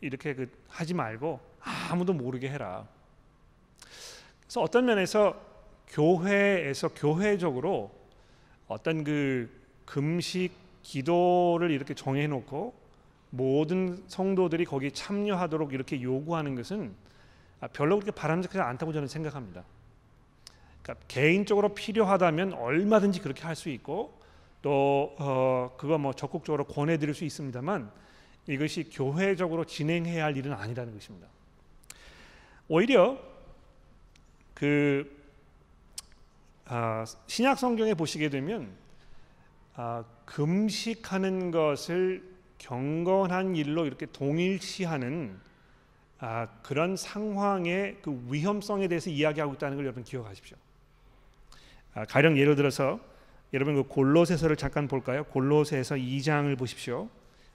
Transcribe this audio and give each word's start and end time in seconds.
이렇게 0.00 0.34
그 0.34 0.50
하지 0.68 0.94
말고 0.94 1.40
아무도 1.60 2.12
모르게 2.12 2.48
해라. 2.48 2.86
그래서 4.42 4.60
어떤 4.60 4.84
면에서 4.84 5.40
교회에서 5.88 6.88
교회적으로 6.94 7.90
어떤 8.68 9.04
그 9.04 9.50
금식 9.84 10.52
기도를 10.82 11.70
이렇게 11.70 11.94
정해 11.94 12.26
놓고 12.26 12.74
모든 13.30 14.02
성도들이 14.08 14.64
거기에 14.64 14.90
참여하도록 14.90 15.72
이렇게 15.72 16.00
요구하는 16.02 16.54
것은 16.54 16.94
별로 17.72 17.96
그렇게 17.96 18.10
바람직하지 18.12 18.60
않다고 18.60 18.92
저는 18.92 19.08
생각합니다. 19.08 19.64
그러니까 20.82 21.04
개인적으로 21.08 21.74
필요하다면 21.74 22.54
얼마든지 22.54 23.20
그렇게 23.20 23.42
할 23.42 23.54
수 23.54 23.68
있고 23.70 24.20
또 24.60 25.14
어, 25.18 25.74
그거 25.76 25.98
뭐 25.98 26.12
적극적으로 26.12 26.64
권해드릴 26.64 27.14
수 27.14 27.24
있습니다만 27.24 27.90
이것이 28.46 28.90
교회적으로 28.90 29.64
진행해야 29.64 30.24
할 30.24 30.36
일은 30.36 30.52
아니라는 30.52 30.94
것입니다. 30.94 31.28
오히려 32.68 33.18
그 34.54 35.22
아, 36.66 37.04
신약 37.26 37.58
성경에 37.58 37.94
보시게 37.94 38.28
되면 38.28 38.70
아, 39.74 40.04
금식하는 40.24 41.50
것을 41.50 42.22
경건한 42.58 43.56
일로 43.56 43.86
이렇게 43.86 44.06
동일시하는 44.06 45.38
아, 46.18 46.48
그런 46.62 46.96
상황의 46.96 47.98
그 48.00 48.24
위험성에 48.30 48.88
대해서 48.88 49.10
이야기하고 49.10 49.54
있다는 49.54 49.76
걸 49.76 49.86
여러분 49.86 50.04
기억하십시오. 50.04 50.56
아, 51.94 52.04
가령 52.04 52.38
예를 52.38 52.54
들어서 52.54 53.00
여러분 53.52 53.74
그 53.74 53.82
골로새서를 53.82 54.56
잠깐 54.56 54.88
볼까요? 54.88 55.24
골로새서 55.24 55.96
2장을 55.96 56.56
보십시오. 56.58 57.08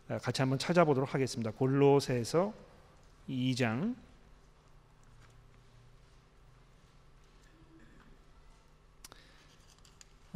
아, 0.09 0.17
같이 0.19 0.41
한번 0.41 0.58
찾아보도록 0.58 1.13
하겠습니다. 1.13 1.52
골로새서 1.52 2.53
2장 3.27 3.94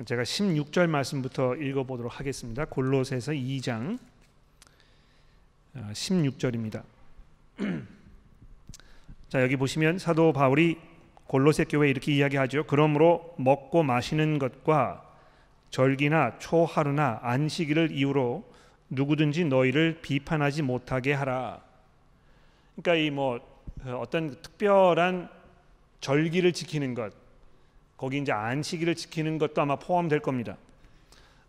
제가 0.05 0.23
16절 0.23 0.87
말씀부터 0.87 1.55
읽어보도록 1.55 2.19
하겠습니다. 2.19 2.65
골로새서 2.65 3.31
2장 3.31 3.97
16절입니다. 5.75 6.83
자 9.29 9.41
여기 9.41 9.55
보시면 9.55 9.99
사도 9.99 10.33
바울이 10.33 10.79
골로새 11.27 11.63
교회 11.65 11.89
이렇게 11.89 12.11
이야기하죠. 12.11 12.65
그러므로 12.65 13.33
먹고 13.37 13.83
마시는 13.83 14.37
것과 14.37 15.09
절기나 15.69 16.39
초하루나 16.39 17.19
안식일을 17.21 17.91
이유로 17.91 18.51
누구든지 18.91 19.45
너희를 19.45 19.99
비판하지 20.01 20.61
못하게 20.61 21.13
하라. 21.13 21.61
그러니까 22.75 22.95
이 23.03 23.09
뭐 23.09 23.39
어떤 23.85 24.29
특별한 24.41 25.29
절기를 26.01 26.53
지키는 26.53 26.93
것, 26.93 27.13
거기 27.97 28.17
이제 28.19 28.31
안식일을 28.31 28.95
지키는 28.95 29.37
것도 29.37 29.61
아마 29.61 29.75
포함될 29.75 30.19
겁니다. 30.19 30.57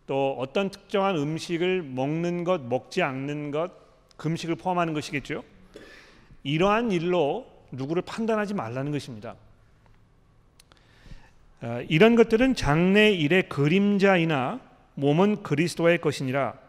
또 0.07 0.37
어떤 0.39 0.71
특정한 0.71 1.17
음식을 1.17 1.83
먹는 1.83 2.45
것, 2.45 2.63
먹지 2.63 3.03
않는 3.03 3.51
것, 3.51 3.71
금식을 4.17 4.57
포함하는 4.57 4.95
것이겠죠. 4.95 5.43
이러한 6.43 6.91
일로 6.93 7.47
누구를 7.71 8.03
판단하지 8.03 8.55
말라는 8.55 8.93
것입니다. 8.93 9.37
어, 11.63 11.81
이런 11.89 12.17
것들은 12.17 12.55
장래 12.55 13.11
일의 13.13 13.49
그림자이나 13.49 14.61
몸은 14.95 15.43
그리스도의 15.43 16.01
것이니라 16.01 16.62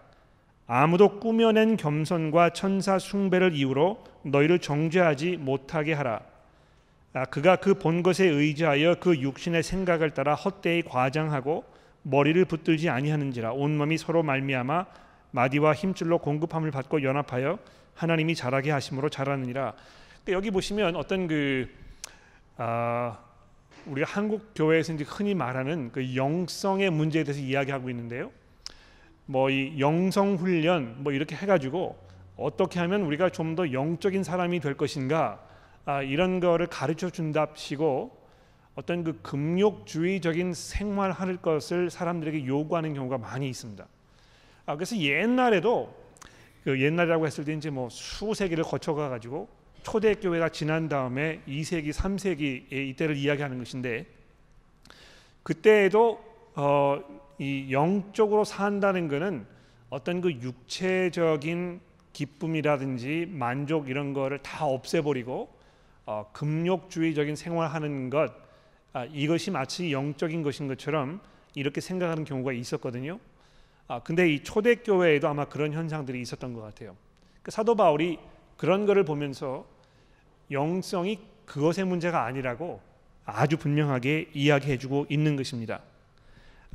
아무도 0.66 1.19
꾸며낸 1.19 1.78
겸손과 1.78 2.52
천사 2.52 2.97
숭배를 2.97 3.54
이유로 3.54 4.04
너희를 4.23 4.60
정죄하지 4.60 5.37
못하게 5.37 5.93
하라. 5.93 6.21
아, 7.14 7.26
그가 7.26 7.58
그 7.58 7.76
본 7.76 8.02
것에 8.02 8.26
의지하여 8.26 8.95
그 8.99 9.20
육신의 9.20 9.61
생각을 9.61 10.11
따라 10.11 10.33
헛되이 10.36 10.83
과장하고 10.83 11.64
머리를 12.04 12.43
붙들지 12.45 12.89
아니하는지라 12.89 13.54
온 13.54 13.77
몸이 13.77 13.98
서로 13.98 14.23
말미암아 14.23 14.86
마디와 15.32 15.73
힘줄로 15.73 16.17
공급함을 16.20 16.71
받고 16.71 17.04
연합하여 17.04 17.60
하나님이 17.95 18.36
자라게 18.36 18.71
하심으로 18.71 19.10
자라느니라. 19.10 19.73
여기 20.30 20.49
보시면 20.52 20.95
어떤 20.95 21.27
그 21.27 21.70
아, 22.58 23.17
우리가 23.86 24.10
한국 24.10 24.52
교회에서 24.55 24.93
이제 24.93 25.04
흔히 25.08 25.36
말하는 25.36 25.92
그 25.92 26.16
영성의 26.16 26.89
문제에 26.89 27.23
대해서 27.23 27.42
이야기하고 27.42 27.89
있는데요. 27.89 28.32
뭐 29.26 29.50
이 29.50 29.80
영성 29.80 30.36
훈련 30.36 30.95
뭐 31.00 31.11
이렇게 31.14 31.36
해가지고 31.36 31.98
어떻게 32.36 32.80
하면 32.80 33.04
우리가 33.04 33.30
좀 33.30 33.56
더 33.56 33.72
영적인 33.72 34.23
사람이 34.23 34.60
될 34.60 34.76
것인가 34.76 35.39
아, 35.86 36.02
이런 36.02 36.39
거를 36.39 36.67
가르쳐 36.67 37.10
준답시고 37.10 38.23
어떤 38.76 39.04
그 39.04 39.20
금욕주의적인 39.22 40.54
생활할 40.54 41.38
것을 41.38 41.89
사람들에게 41.89 42.48
요구하는 42.48 42.94
경우가 42.95 43.20
많이 43.20 43.48
있습니다. 43.50 43.86
아, 44.66 44.76
그래서 44.76 44.98
옛날에도 44.98 45.94
그 46.64 46.82
옛날이라고 46.82 47.28
했을 47.28 47.44
때 47.45 47.54
이제 47.54 47.70
뭐 47.70 47.90
수세기를 47.90 48.64
거쳐가 48.64 49.10
가지고 49.10 49.48
초대교회가 49.84 50.50
지난 50.50 50.88
다음에 50.88 51.42
2세기, 51.48 51.92
3세기의 51.92 52.72
이때를 52.72 53.17
이야기하는 53.17 53.60
것인데 53.60 54.05
그때에도 55.44 56.23
어, 56.55 57.02
이 57.43 57.73
영적으로 57.73 58.45
산다는 58.45 59.09
것은 59.09 59.45
어떤 59.89 60.21
그 60.21 60.31
육체적인 60.31 61.81
기쁨이라든지 62.14 63.27
만족 63.30 63.89
이런 63.89 64.14
거를 64.14 64.39
다 64.39 64.65
없애버리고 64.65 65.49
어, 66.05 66.30
금욕주의적인 66.31 67.36
생활하는 67.36 68.09
것 68.09 68.31
아, 68.93 69.05
이것이 69.05 69.52
마치 69.52 69.92
영적인 69.92 70.42
것인 70.42 70.67
것처럼 70.70 71.20
이렇게 71.54 71.81
생각하는 71.81 72.23
경우가 72.23 72.54
있었거든요. 72.54 73.20
아, 73.87 73.99
근데 73.99 74.31
이 74.31 74.42
초대교회에도 74.42 75.27
아마 75.27 75.45
그런 75.45 75.73
현상들이 75.73 76.21
있었던 76.21 76.54
것 76.54 76.61
같아요. 76.61 76.95
그 77.42 77.52
사도 77.52 77.75
바울이 77.75 78.20
그런 78.55 78.86
것을 78.86 79.04
보면서 79.04 79.65
영성이 80.49 81.20
그것의 81.45 81.86
문제가 81.86 82.23
아니라고 82.23 82.80
아주 83.25 83.58
분명하게 83.58 84.30
이야기해주고 84.33 85.08
있는 85.10 85.36
것입니다. 85.36 85.81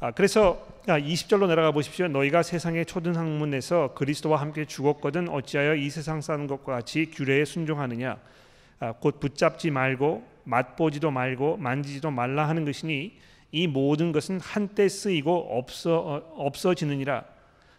아, 0.01 0.13
그래서 0.13 0.65
20절로 0.87 1.45
아, 1.45 1.47
내려가 1.49 1.73
보십시오. 1.73 2.07
너희가 2.07 2.45
세상의 2.45 2.87
초등 2.87 3.17
학문에서 3.17 3.95
그리스도와 3.95 4.41
함께 4.41 4.65
죽었거든 4.65 5.29
어찌하여 5.29 5.75
이 5.75 5.91
세상 5.91 6.21
사는 6.21 6.47
것과 6.47 6.75
같이 6.75 7.11
규례에 7.11 7.45
순종하느냐? 7.45 8.17
아, 8.79 8.93
곧 8.93 9.19
붙잡지 9.19 9.73
말고 9.73 10.25
맛보지도 10.45 11.11
말고 11.11 11.57
만지지도 11.57 12.13
말라 12.13 12.49
하는 12.49 12.65
것이니 12.65 13.19
이 13.51 13.67
모든 13.67 14.13
것은 14.13 14.39
한때 14.39 14.89
쓰이고 14.89 15.59
없어 15.59 15.99
어, 15.99 16.45
없어지느니라 16.47 17.25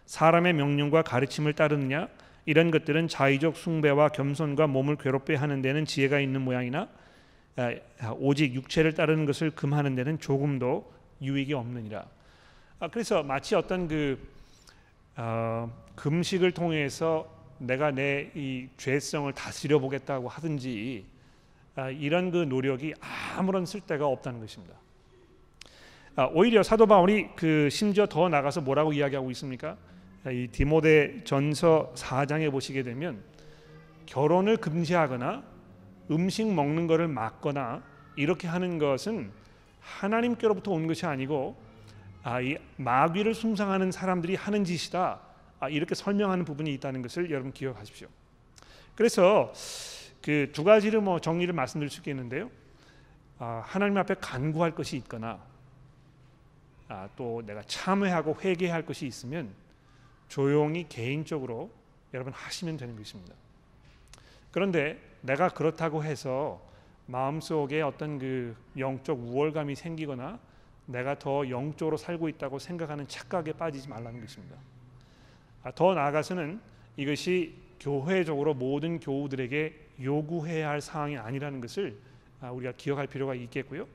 사람의 0.04 0.52
명령과 0.52 1.00
가르침을 1.02 1.54
따르느냐 1.54 2.08
이런 2.44 2.70
것들은 2.70 3.08
자의적 3.08 3.56
숭배와 3.56 4.10
겸손과 4.10 4.66
몸을 4.66 4.96
괴롭게 4.96 5.36
하는 5.36 5.62
데는 5.62 5.86
지혜가 5.86 6.20
있는 6.20 6.42
모양이나 6.42 6.86
아, 7.56 8.14
오직 8.18 8.54
육체를 8.54 8.92
따르는 8.92 9.24
것을 9.24 9.52
금하는 9.52 9.94
데는 9.94 10.18
조금도 10.18 10.99
유익이 11.22 11.52
없느니라. 11.54 12.04
아, 12.80 12.88
그래서 12.88 13.22
마치 13.22 13.54
어떤 13.54 13.88
그 13.88 14.18
어, 15.16 15.70
금식을 15.96 16.52
통해서 16.52 17.28
내가 17.58 17.90
내 17.90 18.30
이 18.34 18.68
죄성을 18.78 19.30
다스려 19.34 19.78
보겠다고 19.78 20.28
하든지 20.28 21.04
아, 21.76 21.90
이런 21.90 22.30
그 22.30 22.38
노력이 22.38 22.94
아무런 23.36 23.66
쓸데가 23.66 24.06
없다는 24.06 24.40
것입니다. 24.40 24.74
아, 26.16 26.28
오히려 26.32 26.62
사도 26.62 26.86
바울이 26.86 27.28
그 27.36 27.68
심지어 27.70 28.06
더 28.06 28.28
나가서 28.28 28.62
뭐라고 28.62 28.92
이야기하고 28.92 29.30
있습니까? 29.32 29.76
이 30.26 30.48
디모데 30.50 31.22
전서 31.24 31.92
4장에 31.94 32.50
보시게 32.50 32.82
되면 32.82 33.22
결혼을 34.06 34.56
금지하거나 34.58 35.42
음식 36.10 36.52
먹는 36.52 36.86
것을 36.86 37.08
막거나 37.08 37.82
이렇게 38.16 38.48
하는 38.48 38.78
것은 38.78 39.30
하나님께로부터 39.80 40.70
온 40.70 40.86
것이 40.86 41.06
아니고 41.06 41.56
아, 42.22 42.40
이 42.40 42.56
마귀를 42.76 43.34
숭상하는 43.34 43.92
사람들이 43.92 44.34
하는 44.34 44.64
짓이다. 44.64 45.20
아, 45.58 45.68
이렇게 45.68 45.94
설명하는 45.94 46.44
부분이 46.44 46.72
있다는 46.74 47.02
것을 47.02 47.30
여러분 47.30 47.52
기억하십시오. 47.52 48.08
그래서 48.94 49.52
그 50.22 50.50
두 50.52 50.64
가지를 50.64 51.00
뭐 51.00 51.18
정리를 51.18 51.52
말씀드릴 51.54 51.90
수 51.90 52.00
있겠는데요. 52.00 52.50
아, 53.38 53.62
하나님 53.64 53.96
앞에 53.96 54.16
간구할 54.20 54.74
것이 54.74 54.96
있거나 54.98 55.40
아, 56.88 57.08
또 57.16 57.42
내가 57.46 57.62
참회하고 57.62 58.36
회개할 58.42 58.84
것이 58.84 59.06
있으면 59.06 59.54
조용히 60.28 60.86
개인적으로 60.88 61.70
여러분 62.12 62.32
하시면 62.32 62.76
되는 62.76 62.96
것입니다. 62.96 63.34
그런데 64.50 65.00
내가 65.22 65.48
그렇다고 65.48 66.04
해서 66.04 66.60
마음속에 67.10 67.82
어떤 67.82 68.18
그 68.18 68.54
영적 68.78 69.18
우월감이 69.18 69.74
생기거나 69.74 70.38
내가 70.86 71.18
더 71.18 71.48
영적으로 71.48 71.96
살고 71.96 72.28
있다고 72.28 72.58
생각하는 72.58 73.06
착각에 73.08 73.52
빠지지 73.52 73.88
말라는 73.88 74.20
것입니다. 74.20 74.56
아, 75.62 75.70
더 75.72 75.94
나아가서는 75.94 76.60
이것이 76.96 77.54
교회적으로 77.80 78.54
모든 78.54 79.00
교우들에게 79.00 79.88
요구해야 80.02 80.68
할 80.68 80.80
사항이 80.80 81.16
아니라는 81.16 81.60
것을 81.60 81.98
아, 82.40 82.50
우리가 82.50 82.72
기억할 82.76 83.06
필요가 83.06 83.34
있겠고요. 83.34 83.86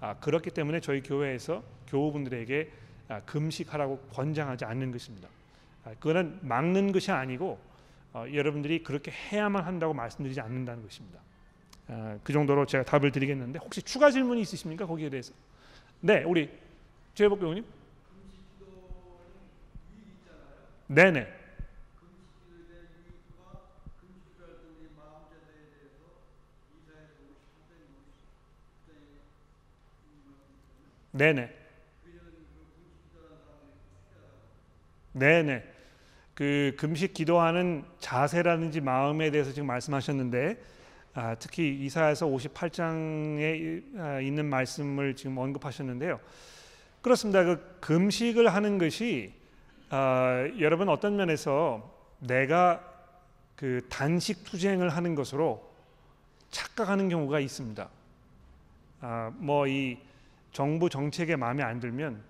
아, 0.00 0.14
그렇기 0.14 0.50
때문에 0.50 0.80
저희 0.80 1.02
교회에서 1.02 1.62
교우분들에게 1.88 2.70
아, 3.08 3.20
금식하라고 3.22 3.98
권장하지 4.12 4.64
않는 4.64 4.92
것입니다. 4.92 5.28
그거는 6.00 6.38
막는 6.42 6.92
것이 6.92 7.10
아니고 7.10 7.58
어, 8.12 8.24
여러분들이 8.32 8.82
그렇게 8.82 9.10
해야만 9.10 9.64
한다고 9.64 9.94
말씀드리지 9.94 10.40
않는다는 10.40 10.82
것입니다. 10.82 11.20
그 12.22 12.32
정도로 12.32 12.66
제가 12.66 12.84
답을 12.84 13.12
드리겠는데 13.12 13.58
혹시 13.60 13.82
추가 13.82 14.10
질문이 14.10 14.40
있으십니까 14.42 14.86
거기에 14.86 15.10
대해서? 15.10 15.32
네, 16.00 16.22
우리 16.24 16.50
최복 17.14 17.40
교우님. 17.40 17.64
네네. 20.88 21.28
네네. 31.12 31.50
네네. 35.12 35.64
그 36.34 36.74
금식 36.78 37.14
기도하는 37.14 37.84
자세라든지 37.98 38.80
마음에 38.80 39.30
대해서 39.30 39.52
지금 39.52 39.66
말씀하셨는데 39.66 40.52
아, 40.52 40.77
특히 41.38 41.84
이사에서 41.84 42.26
58장에 42.26 43.98
아, 43.98 44.20
있는 44.20 44.46
말씀을 44.46 45.16
지금 45.16 45.38
언급하셨는데요. 45.38 46.20
그렇습니다. 47.02 47.42
그 47.44 47.78
금식을 47.80 48.52
하는 48.54 48.78
것이 48.78 49.32
아, 49.90 50.46
여러분 50.60 50.88
어떤 50.88 51.16
면에서 51.16 51.92
내가 52.20 52.84
그 53.56 53.84
단식 53.88 54.44
투쟁을 54.44 54.90
하는 54.90 55.14
것으로 55.14 55.68
착각하는 56.50 57.08
경우가 57.08 57.40
있습니다. 57.40 57.88
아, 59.00 59.32
뭐이 59.36 59.98
정부 60.52 60.88
정책에 60.88 61.36
마음에 61.36 61.62
안 61.62 61.80
들면 61.80 62.22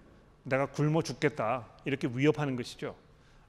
내가 0.44 0.66
굶어 0.66 1.02
죽겠다 1.02 1.66
이렇게 1.84 2.08
위협하는 2.10 2.56
것이죠. 2.56 2.94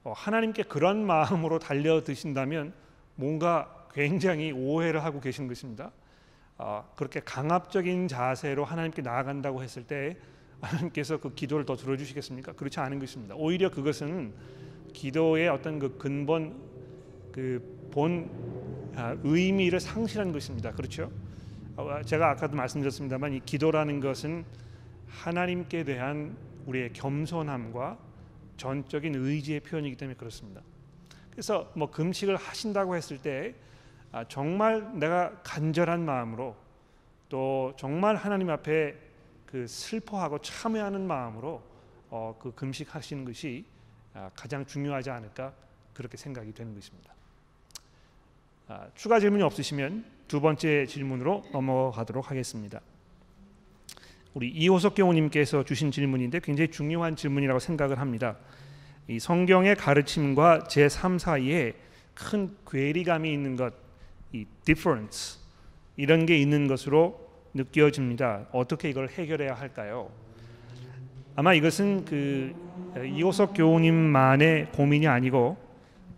어, 0.04 0.12
하나님께 0.12 0.64
그런 0.64 1.06
마음으로 1.06 1.58
달려 1.58 2.02
드신다면 2.02 2.72
뭔가 3.14 3.79
굉장히 3.92 4.52
오해를 4.52 5.04
하고 5.04 5.20
계신 5.20 5.48
것입니다. 5.48 5.90
어, 6.58 6.88
그렇게 6.96 7.20
강압적인 7.20 8.08
자세로 8.08 8.64
하나님께 8.64 9.02
나아간다고 9.02 9.62
했을 9.62 9.84
때 9.84 10.16
하나님께서 10.60 11.18
그 11.18 11.34
기도를 11.34 11.64
더 11.64 11.76
들어주시겠습니까? 11.76 12.52
그렇지 12.52 12.80
않은 12.80 12.98
것입니다. 12.98 13.34
오히려 13.34 13.70
그것은 13.70 14.34
기도의 14.92 15.48
어떤 15.48 15.78
그 15.78 15.96
근본 15.96 16.70
그본 17.32 18.90
아, 18.96 19.16
의미를 19.22 19.80
상실한 19.80 20.32
것입니다. 20.32 20.72
그렇죠? 20.72 21.10
어, 21.76 22.02
제가 22.04 22.30
아까도 22.30 22.56
말씀드렸습니다만 22.56 23.32
이 23.34 23.40
기도라는 23.40 24.00
것은 24.00 24.44
하나님께 25.08 25.84
대한 25.84 26.36
우리의 26.66 26.92
겸손함과 26.92 27.98
전적인 28.56 29.14
의지의 29.14 29.60
표현이기 29.60 29.96
때문에 29.96 30.16
그렇습니다. 30.16 30.60
그래서 31.30 31.72
뭐 31.74 31.90
금식을 31.90 32.36
하신다고 32.36 32.96
했을 32.96 33.18
때 33.18 33.54
아, 33.54 33.70
정말 34.28 34.98
내가 34.98 35.40
간절한 35.42 36.04
마음으로 36.04 36.56
또 37.28 37.72
정말 37.76 38.16
하나님 38.16 38.50
앞에 38.50 38.94
그 39.46 39.66
슬퍼하고 39.66 40.38
참회하는 40.40 41.06
마음으로 41.06 41.62
어, 42.10 42.36
그 42.40 42.52
금식하시는 42.54 43.24
것이 43.24 43.64
아, 44.14 44.30
가장 44.34 44.66
중요하지 44.66 45.10
않을까 45.10 45.52
그렇게 45.94 46.16
생각이 46.16 46.52
되는 46.52 46.74
것입니다. 46.74 47.14
아, 48.68 48.88
추가 48.94 49.20
질문이 49.20 49.42
없으시면 49.42 50.04
두 50.26 50.40
번째 50.40 50.86
질문으로 50.86 51.44
넘어가도록 51.52 52.30
하겠습니다. 52.30 52.80
우리 54.34 54.48
이호석 54.48 54.94
교우님께서 54.94 55.64
주신 55.64 55.90
질문인데 55.90 56.40
굉장히 56.40 56.70
중요한 56.70 57.16
질문이라고 57.16 57.58
생각을 57.58 57.98
합니다. 57.98 58.36
이 59.08 59.18
성경의 59.18 59.74
가르침과 59.74 60.66
제3 60.68 61.18
사이에 61.18 61.74
큰 62.14 62.56
괴리감이 62.68 63.32
있는 63.32 63.56
것, 63.56 63.74
이 64.32 64.46
difference 64.64 65.40
이런 65.96 66.26
게 66.26 66.38
있는 66.38 66.68
것으로 66.68 67.28
느껴집니다. 67.54 68.46
어떻게 68.52 68.90
이걸 68.90 69.08
해결해야 69.08 69.54
할까요? 69.54 70.10
아마 71.36 71.54
이것은 71.54 72.04
그 72.04 72.54
이호석 73.06 73.54
교우님만의 73.54 74.72
고민이 74.72 75.06
아니고 75.08 75.56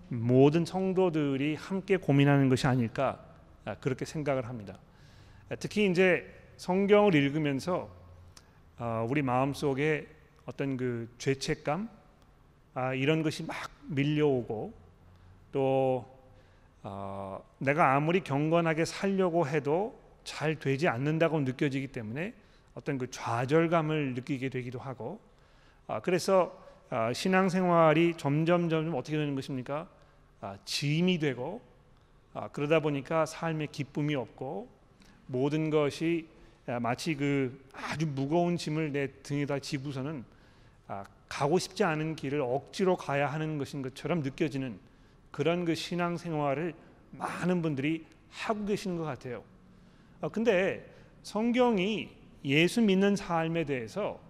모든 0.09 0.64
성도들이 0.64 1.55
함께 1.55 1.97
고민하는 1.97 2.49
것이 2.49 2.67
아닐까 2.67 3.19
그렇게 3.81 4.05
생각을 4.05 4.47
합니다. 4.47 4.79
특히 5.59 5.91
이제 5.91 6.26
성경을 6.56 7.14
읽으면서 7.14 7.91
어, 8.79 9.06
우리 9.09 9.23
마음 9.23 9.55
속에 9.55 10.06
어떤 10.44 10.76
그 10.76 11.09
죄책감 11.19 11.88
아, 12.75 12.94
이런 12.94 13.23
것이 13.23 13.44
막 13.44 13.56
밀려오고 13.88 14.73
또 15.53 16.12
어, 16.82 17.43
내가 17.58 17.94
아무리 17.94 18.20
경건하게 18.20 18.84
살려고 18.84 19.46
해도 19.46 19.99
잘 20.25 20.56
되지 20.56 20.88
않는다고 20.88 21.40
느껴지기 21.40 21.88
때문에 21.88 22.34
어떤 22.75 22.99
그 22.99 23.11
좌절감을 23.11 24.14
느끼게 24.14 24.49
되기도 24.49 24.79
하고 24.79 25.20
아, 25.87 26.00
그래서 26.00 26.58
아, 26.90 27.12
신앙생활이 27.12 28.14
점점 28.17 28.69
점점 28.69 28.94
어떻게 28.94 29.17
되는 29.17 29.34
것입니까? 29.34 29.88
아, 30.40 30.58
짐이 30.64 31.19
되고 31.19 31.61
아, 32.34 32.49
그러다 32.49 32.81
보니까 32.81 33.26
삶에 33.26 33.67
기쁨이 33.67 34.14
없고 34.14 34.69
모든 35.26 35.70
것이 35.70 36.26
마치 36.81 37.14
그 37.14 37.64
아주 37.73 38.06
무거운 38.06 38.56
짐을 38.56 38.93
내 38.93 39.08
등에다 39.23 39.58
지고서는 39.58 40.25
아, 40.88 41.05
가고 41.28 41.58
싶지 41.58 41.85
않은 41.85 42.17
길을 42.17 42.40
억지로 42.40 42.96
가야 42.96 43.26
하는 43.26 43.58
것인 43.58 43.82
것처럼 43.82 44.20
느껴지는 44.20 44.78
그런 45.32 45.64
그 45.64 45.75
신앙 45.75 46.17
생활을 46.17 46.75
많은 47.11 47.62
분들이 47.62 48.06
하고 48.31 48.64
계시는 48.64 48.96
것 48.96 49.05
같아요. 49.05 49.43
아, 50.20 50.29
근데 50.29 50.88
성경이 51.23 52.08
예수 52.44 52.81
믿는 52.81 53.17
삶에 53.17 53.64
대해서 53.64 54.20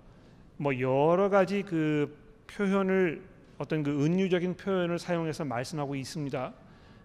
뭐 0.56 0.78
여러 0.80 1.28
가지 1.28 1.62
그 1.62 2.16
표현을 2.46 3.22
어떤 3.58 3.82
그 3.82 4.04
은유적인 4.04 4.56
표현을 4.56 4.98
사용해서 4.98 5.44
말씀하고 5.44 5.94
있습니다. 5.94 6.52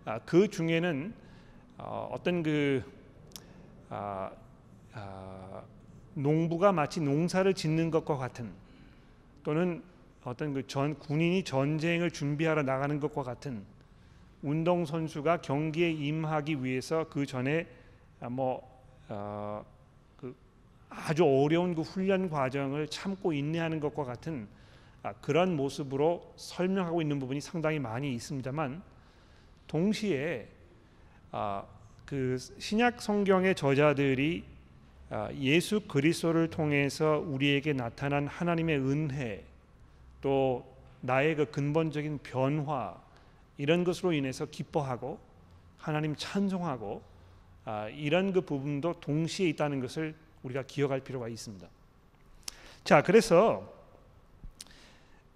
아, 0.05 0.19
그 0.19 0.47
중에는 0.47 1.13
어, 1.79 2.09
어떤 2.11 2.43
그 2.43 2.83
아, 3.89 4.31
아, 4.93 5.63
농부가 6.13 6.71
마치 6.71 7.01
농사를 7.01 7.53
짓는 7.53 7.91
것과 7.91 8.17
같은 8.17 8.51
또는 9.43 9.83
어떤 10.23 10.53
그 10.53 10.63
전 10.67 10.97
군인이 10.99 11.43
전쟁을 11.43 12.11
준비하러 12.11 12.63
나가는 12.63 12.99
것과 12.99 13.23
같은 13.23 13.63
운동 14.43 14.85
선수가 14.85 15.41
경기에 15.41 15.91
임하기 15.91 16.63
위해서 16.63 17.05
그 17.09 17.25
전에 17.25 17.67
아, 18.19 18.29
뭐 18.29 18.61
어, 19.09 19.65
그 20.17 20.35
아주 20.89 21.23
어려운 21.25 21.75
그 21.75 21.81
훈련 21.81 22.29
과정을 22.29 22.87
참고 22.87 23.33
인내하는 23.33 23.79
것과 23.79 24.03
같은 24.03 24.47
아, 25.03 25.13
그런 25.21 25.55
모습으로 25.55 26.33
설명하고 26.35 27.01
있는 27.01 27.19
부분이 27.19 27.41
상당히 27.41 27.79
많이 27.79 28.13
있습니다만 28.15 28.81
동시에 29.67 30.47
아, 31.31 31.63
그 32.05 32.37
신약 32.37 33.01
성경의 33.01 33.55
저자들이 33.55 34.43
아, 35.09 35.29
예수 35.39 35.81
그리스도를 35.81 36.49
통해서 36.49 37.23
우리에게 37.25 37.73
나타난 37.73 38.27
하나님의 38.27 38.79
은혜 38.79 39.43
또 40.21 40.65
나의 41.01 41.35
그 41.35 41.45
근본적인 41.45 42.19
변화 42.23 43.06
이런 43.57 43.83
것으로 43.83 44.13
인해서 44.13 44.45
기뻐하고 44.45 45.19
하나님 45.77 46.15
찬송하고 46.15 47.01
아, 47.65 47.89
이런 47.89 48.31
그 48.31 48.41
부분도 48.41 48.99
동시에 48.99 49.49
있다는 49.49 49.79
것을 49.81 50.15
우리가 50.43 50.63
기억할 50.63 51.01
필요가 51.01 51.27
있습니다. 51.27 51.67
자, 52.83 53.01
그래서 53.01 53.73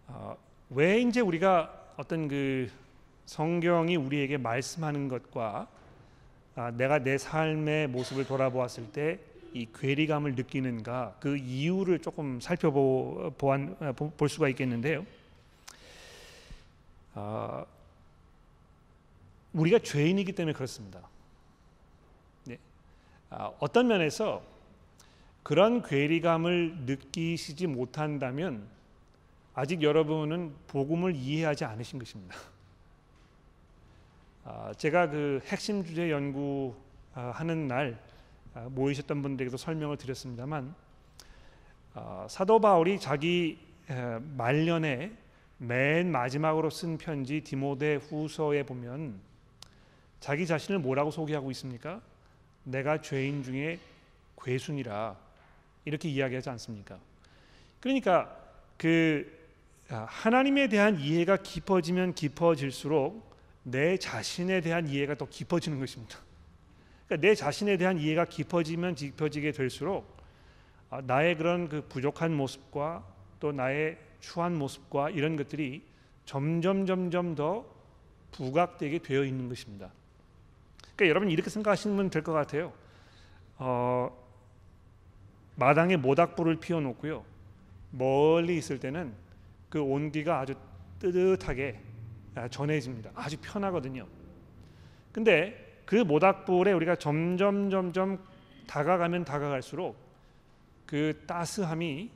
어, 0.07 0.37
왜 0.69 1.01
이제 1.01 1.19
우리가 1.19 1.93
어떤 1.97 2.27
그 2.27 2.69
성경이 3.25 3.95
우리에게 3.95 4.37
말씀하는 4.37 5.07
것과 5.07 5.67
아, 6.55 6.71
내가 6.71 6.99
내 6.99 7.17
삶의 7.17 7.87
모습을 7.89 8.25
돌아보았을 8.25 8.91
때 8.91 9.31
이 9.53 9.67
괴리감을 9.73 10.35
느끼는가 10.35 11.15
그 11.19 11.35
이유를 11.37 11.99
조금 11.99 12.39
살펴볼 12.39 13.33
어, 13.79 14.27
수가 14.27 14.47
있겠는데요. 14.49 15.05
아, 17.13 17.65
우리가 19.53 19.79
죄인이기 19.79 20.33
때문에 20.33 20.53
그렇습니다. 20.53 21.01
네. 22.45 22.57
아, 23.29 23.51
어떤 23.59 23.87
면에서 23.87 24.43
그런 25.43 25.81
괴리감을 25.81 26.83
느끼시지 26.85 27.67
못한다면 27.67 28.67
아직 29.53 29.81
여러분은 29.81 30.55
복음을 30.67 31.15
이해하지 31.15 31.65
않으신 31.65 31.99
것입니다. 31.99 32.35
아, 34.43 34.73
제가 34.77 35.09
그 35.09 35.41
핵심 35.45 35.83
주제 35.83 36.09
연구하는 36.09 37.67
날 37.67 38.01
아, 38.53 38.67
모이셨던 38.71 39.21
분들에게도 39.21 39.57
설명을 39.57 39.97
드렸습니다만 39.97 40.73
아, 41.93 42.25
사도 42.29 42.59
바울이 42.59 42.99
자기 42.99 43.59
말년에 44.37 45.11
맨 45.57 46.11
마지막으로 46.11 46.69
쓴 46.69 46.97
편지 46.97 47.41
디모데 47.41 47.95
후서에 47.95 48.63
보면 48.63 49.19
자기 50.21 50.45
자신을 50.45 50.79
뭐라고 50.79 51.11
소개하고 51.11 51.51
있습니까? 51.51 51.99
내가 52.63 53.01
죄인 53.01 53.43
중에 53.43 53.79
괴순이라 54.41 55.17
이렇게 55.83 56.09
이야기하지 56.09 56.49
않습니까? 56.51 56.99
그러니까 57.79 58.37
그 58.77 59.41
하나님에 59.89 60.69
대한 60.69 60.99
이해가 60.99 61.37
깊어지면 61.37 62.13
깊어질수록 62.13 63.35
내 63.63 63.97
자신에 63.97 64.61
대한 64.61 64.87
이해가 64.87 65.15
더 65.15 65.27
깊어지는 65.27 65.79
것입니다. 65.79 66.19
그러니까 67.07 67.27
내 67.27 67.35
자신에 67.35 67.77
대한 67.77 67.97
이해가 67.97 68.25
깊어지면 68.25 68.95
깊어지게 68.95 69.51
될수록 69.51 70.17
아, 70.91 71.01
나의 71.01 71.35
그런 71.35 71.67
그 71.67 71.81
부족한 71.87 72.33
모습과 72.33 73.03
또 73.39 73.51
나의 73.51 73.97
추한 74.19 74.55
모습과 74.55 75.09
이런 75.09 75.35
것들이 75.35 75.83
점점 76.25 76.85
점점 76.85 77.33
더 77.33 77.65
부각되게 78.31 78.99
되어 78.99 79.25
있는 79.25 79.49
것입니다. 79.49 79.91
그러니까 81.01 81.09
여러분 81.09 81.31
이렇게 81.31 81.49
생각하시면 81.49 82.11
될 82.11 82.21
것 82.21 82.31
같아요. 82.31 82.71
어, 83.57 84.15
마당에 85.55 85.97
모닥불을 85.97 86.57
피워놓고요. 86.57 87.25
멀리 87.89 88.57
있을 88.57 88.79
때는 88.79 89.13
그 89.69 89.81
온기가 89.81 90.39
아주 90.39 90.53
뜨뜻하게 90.99 91.79
아, 92.35 92.47
전해집니다. 92.47 93.11
아주 93.15 93.37
편하거든요. 93.41 94.05
근데 95.11 95.81
그 95.85 95.95
모닥불에 95.95 96.71
우리가 96.71 96.95
점점 96.95 97.71
점점 97.71 98.23
다가가면 98.67 99.25
다가갈수록 99.25 99.97
그 100.85 101.23
따스함이 101.25 102.11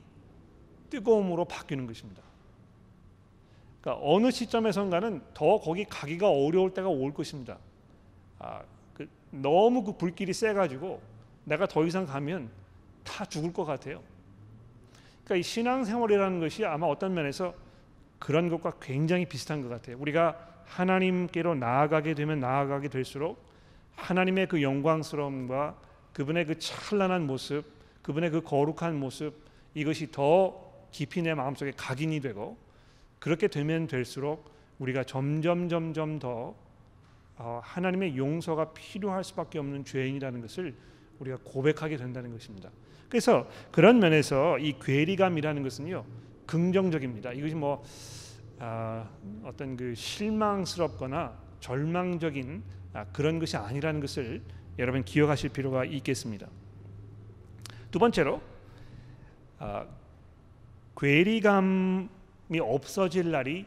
뜨거움으로 0.90 1.44
바뀌는 1.44 1.88
것입니다. 1.88 2.22
그러니까 3.80 4.06
어느 4.08 4.30
시점에선가는 4.30 5.22
더 5.34 5.58
거기 5.58 5.84
가기가 5.84 6.30
어려울 6.30 6.72
때가 6.72 6.88
올 6.88 7.12
것입니다. 7.12 7.58
아, 8.38 8.62
그 8.62 8.75
너무 9.30 9.84
그 9.84 9.96
불길이 9.96 10.32
세가지고 10.32 11.00
내가 11.44 11.66
더 11.66 11.84
이상 11.84 12.06
가면 12.06 12.50
다 13.04 13.24
죽을 13.24 13.52
것 13.52 13.64
같아요. 13.64 14.02
그러니까 15.24 15.36
이 15.36 15.42
신앙생활이라는 15.42 16.40
것이 16.40 16.64
아마 16.64 16.86
어떤 16.86 17.14
면에서 17.14 17.54
그런 18.18 18.48
것과 18.48 18.74
굉장히 18.80 19.26
비슷한 19.26 19.62
것 19.62 19.68
같아요. 19.68 19.96
우리가 19.98 20.36
하나님께로 20.64 21.54
나아가게 21.54 22.14
되면 22.14 22.40
나아가게 22.40 22.88
될수록 22.88 23.44
하나님의 23.96 24.48
그 24.48 24.62
영광스러움과 24.62 25.76
그분의 26.12 26.46
그 26.46 26.58
찬란한 26.58 27.26
모습, 27.26 27.64
그분의 28.02 28.30
그 28.30 28.42
거룩한 28.42 28.98
모습 28.98 29.34
이것이 29.74 30.10
더 30.10 30.62
깊이 30.90 31.22
내 31.22 31.34
마음속에 31.34 31.72
각인이 31.76 32.20
되고 32.20 32.56
그렇게 33.18 33.48
되면 33.48 33.86
될수록 33.86 34.50
우리가 34.78 35.04
점점 35.04 35.68
점점 35.68 36.18
더 36.18 36.28
어, 36.28 36.65
하나님의 37.36 38.16
용서가 38.16 38.72
필요할 38.72 39.22
수밖에 39.24 39.58
없는 39.58 39.84
죄인이라는 39.84 40.40
것을 40.40 40.74
우리가 41.18 41.38
고백하게 41.44 41.96
된다는 41.96 42.32
것입니다. 42.32 42.70
그래서 43.08 43.48
그런 43.70 43.98
면에서 43.98 44.58
이 44.58 44.78
괴리감이라는 44.80 45.62
것은요 45.62 46.04
긍정적입니다. 46.46 47.32
이것이 47.32 47.54
뭐 47.54 47.84
아, 48.58 49.08
어떤 49.44 49.76
그 49.76 49.94
실망스럽거나 49.94 51.36
절망적인 51.60 52.62
아, 52.94 53.04
그런 53.12 53.38
것이 53.38 53.56
아니라는 53.56 54.00
것을 54.00 54.42
여러분 54.78 55.04
기억하실 55.04 55.50
필요가 55.50 55.84
있겠습니다. 55.84 56.48
두 57.90 57.98
번째로 57.98 58.40
아, 59.58 59.86
괴리감이 60.98 62.08
없어질 62.60 63.30
날이 63.30 63.66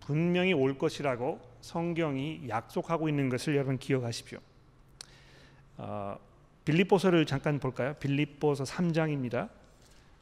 분명히 0.00 0.52
올 0.52 0.78
것이라고 0.78 1.40
성경이 1.62 2.48
약속하고 2.48 3.08
있는 3.08 3.28
것을 3.28 3.54
여러분 3.54 3.78
기억하십시오. 3.78 4.38
어, 5.78 6.18
빌립보서를 6.64 7.24
잠깐 7.24 7.58
볼까요? 7.58 7.94
빌립보서 7.94 8.64
3장입니다. 8.64 9.48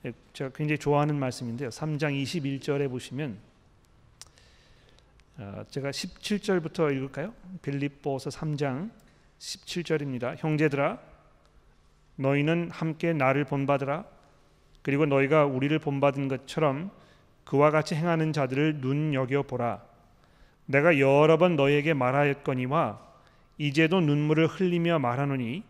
예, 0.05 0.13
제가 0.33 0.51
굉장히 0.55 0.79
좋아하는 0.79 1.19
말씀인데요. 1.19 1.71
3장 1.71 2.23
21절에 2.23 2.89
보시면 2.89 3.39
어, 5.39 5.65
제가 5.71 5.91
17절부터 5.91 6.95
읽을까요? 6.95 7.35
빌립보서 7.63 8.31
3장 8.31 8.91
17절입니다. 9.39 10.37
형제들아 10.39 10.99
너희는 12.17 12.71
함께 12.71 13.15
나를 13.15 13.45
본받으라 13.45 14.05
그리고 14.83 15.07
너희가 15.07 15.47
우리를 15.47 15.79
본받은 15.79 16.29
것처럼 16.29 16.91
그와 17.45 17.71
같이 17.71 17.95
행하는 17.95 18.35
자들을 18.35 18.81
눈여겨 18.81 19.43
보라 19.43 19.90
내가 20.71 20.99
여러 20.99 21.37
번 21.37 21.57
너희에게 21.57 21.95
말하였거니와 21.95 23.01
이제도 23.59 24.01
눈물을 24.01 24.47
흘리며 24.47 25.01
말하노니 25.01 25.65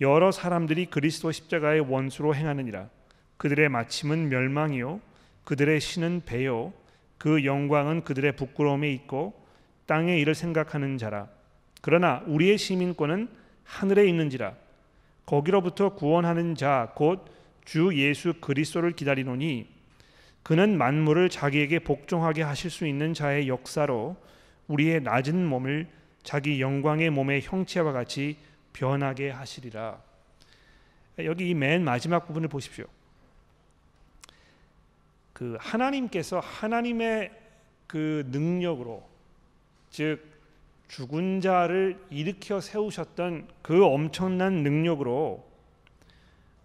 여러 0.00 0.30
사람들이 0.30 0.86
그리스도 0.86 1.32
십자가의 1.32 1.80
원수로 1.80 2.34
행하느니라. 2.34 2.88
그들의 3.36 3.68
마침은 3.68 4.28
멸망이요 4.28 5.00
그들의 5.44 5.80
신은 5.80 6.22
배요 6.24 6.72
그 7.18 7.44
영광은 7.44 8.04
그들의 8.04 8.36
부끄러움에 8.36 8.92
있고 8.92 9.44
땅의 9.86 10.20
일을 10.20 10.34
생각하는 10.34 10.98
자라. 10.98 11.28
그러나 11.82 12.22
우리의 12.26 12.58
시민권은 12.58 13.28
하늘에 13.64 14.06
있는지라. 14.06 14.54
거기로부터 15.26 15.94
구원하는 15.94 16.54
자 16.54 16.92
곧 16.96 17.38
주 17.68 17.90
예수 17.96 18.32
그리스도를 18.40 18.92
기다리노니 18.92 19.66
그는 20.42 20.78
만물을 20.78 21.28
자기에게 21.28 21.80
복종하게 21.80 22.42
하실 22.42 22.70
수 22.70 22.86
있는 22.86 23.14
자의 23.14 23.48
역사로 23.48 24.16
우리의 24.66 25.02
낮은 25.02 25.46
몸을 25.46 25.88
자기 26.22 26.60
영광의 26.60 27.10
몸의 27.10 27.42
형체와 27.42 27.92
같이 27.92 28.36
변하게 28.72 29.30
하시리라. 29.30 30.00
여기 31.20 31.52
맨 31.54 31.84
마지막 31.84 32.26
부분을 32.26 32.48
보십시오. 32.48 32.86
그 35.32 35.56
하나님께서 35.60 36.40
하나님의 36.40 37.30
그 37.86 38.26
능력으로 38.30 39.06
즉 39.90 40.22
죽은 40.88 41.40
자를 41.40 41.98
일으켜 42.10 42.60
세우셨던 42.60 43.48
그 43.62 43.84
엄청난 43.84 44.62
능력으로 44.62 45.46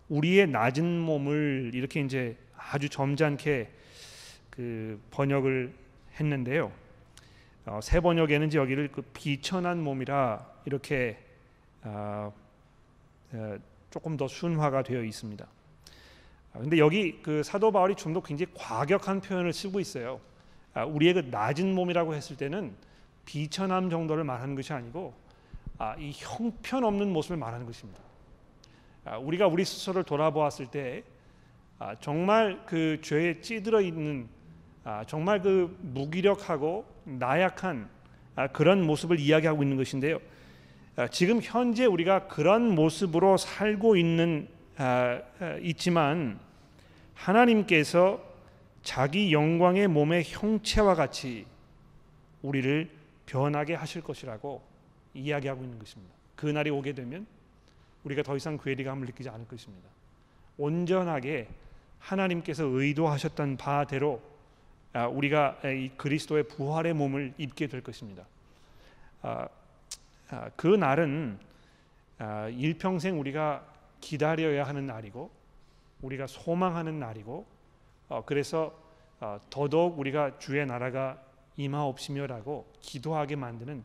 우리의 0.10 0.48
낮은 0.48 1.00
몸을 1.00 1.72
이렇게 1.74 2.02
이제 2.02 2.36
아주 2.72 2.90
점잖게 2.90 3.70
그 4.50 5.02
번역을 5.12 5.74
했는데요. 6.20 6.72
어, 7.66 7.80
새 7.82 8.00
번역에는 8.00 8.54
여기를 8.54 8.92
그 8.92 9.02
비천한 9.02 9.84
몸이라 9.84 10.46
이렇게 10.66 11.18
어, 11.84 12.34
어, 13.32 13.58
조금 13.90 14.18
더 14.18 14.28
순화가 14.28 14.84
되어 14.84 15.04
있습니다. 15.04 15.46
아, 16.54 16.60
근데 16.60 16.78
여기 16.78 17.22
그 17.22 17.42
사도 17.44 17.72
바울이 17.72 17.96
좀 17.96 18.14
더 18.14 18.22
굉장히 18.22 18.52
과격한 18.54 19.22
표현을 19.22 19.54
쓰고 19.54 19.80
있어요. 19.80 20.20
아, 20.74 20.86
우리의 20.86 21.14
그 21.14 21.20
낮은 21.32 21.74
몸이라고 21.74 22.14
했을 22.14 22.38
때는 22.38 22.76
비천함 23.26 23.90
정도를 23.90 24.24
말하는 24.24 24.56
것이 24.56 24.74
아니고 24.74 25.14
아, 25.78 25.96
이 25.98 26.12
형편없는 26.14 27.12
모습을 27.12 27.38
말하는 27.38 27.66
것입니다. 27.66 28.02
아, 29.06 29.18
우리가 29.18 29.48
우리 29.48 29.66
스스로를 29.66 30.04
돌아보았을 30.04 30.68
때 30.68 31.04
아, 31.84 31.98
정말 32.00 32.62
그 32.66 32.98
죄에 33.02 33.42
찌들어 33.42 33.82
있는 33.82 34.30
아, 34.86 35.04
정말 35.06 35.42
그 35.42 35.78
무기력하고 35.82 36.86
나약한 37.04 37.90
아, 38.38 38.48
그런 38.48 38.88
모습을 38.88 39.20
이야기하고 39.20 39.64
있는 39.64 39.76
것인데요. 39.76 40.20
아, 40.96 41.10
지금 41.10 41.42
현재 41.42 41.84
우리가 41.84 42.30
그런 42.30 42.74
모습으로 42.74 43.36
살고 43.36 43.98
있는 43.98 44.48
아, 44.78 45.20
아, 45.42 45.58
있지만 45.62 46.40
하나님께서 47.16 48.24
자기 48.82 49.34
영광의 49.34 49.90
몸의 49.90 50.24
형체와 50.26 50.96
같이 50.96 51.46
우리를 52.44 52.90
변하게 53.26 53.74
하실 53.74 54.02
것이라고 54.02 54.62
이야기하고 55.14 55.62
있는 55.62 55.80
것입니다. 55.80 56.14
그 56.38 56.46
날이 56.46 56.70
오게 56.70 56.94
되면 56.94 57.28
우리가 58.06 58.24
더 58.24 58.38
이상 58.38 58.58
괴리감을 58.58 59.06
느끼지 59.08 59.28
않을 59.28 59.50
것입니다. 59.50 59.90
온전하게 60.58 61.50
하나님께서 62.04 62.66
의도하셨던 62.66 63.58
바대로 63.58 64.22
우리가 65.12 65.60
이 65.64 65.90
그리스도의 65.98 66.44
부활의 66.44 66.94
몸을 66.94 67.34
입게 67.38 67.68
될 67.68 67.82
것입니다. 67.82 68.24
그 70.56 70.68
날은 70.68 71.40
일평생 72.52 73.20
우리가 73.20 73.66
기다려야 74.02 74.66
하는 74.66 74.86
날이고 74.86 75.32
우리가 76.02 76.28
소망하는 76.28 77.00
날이고 77.00 77.46
어, 78.10 78.24
그래서 78.26 78.78
어, 79.20 79.40
더더욱 79.50 79.98
우리가 79.98 80.38
주의 80.38 80.66
나라가 80.66 81.18
임하옵시며라고 81.56 82.72
기도하게 82.82 83.38
만드는 83.38 83.84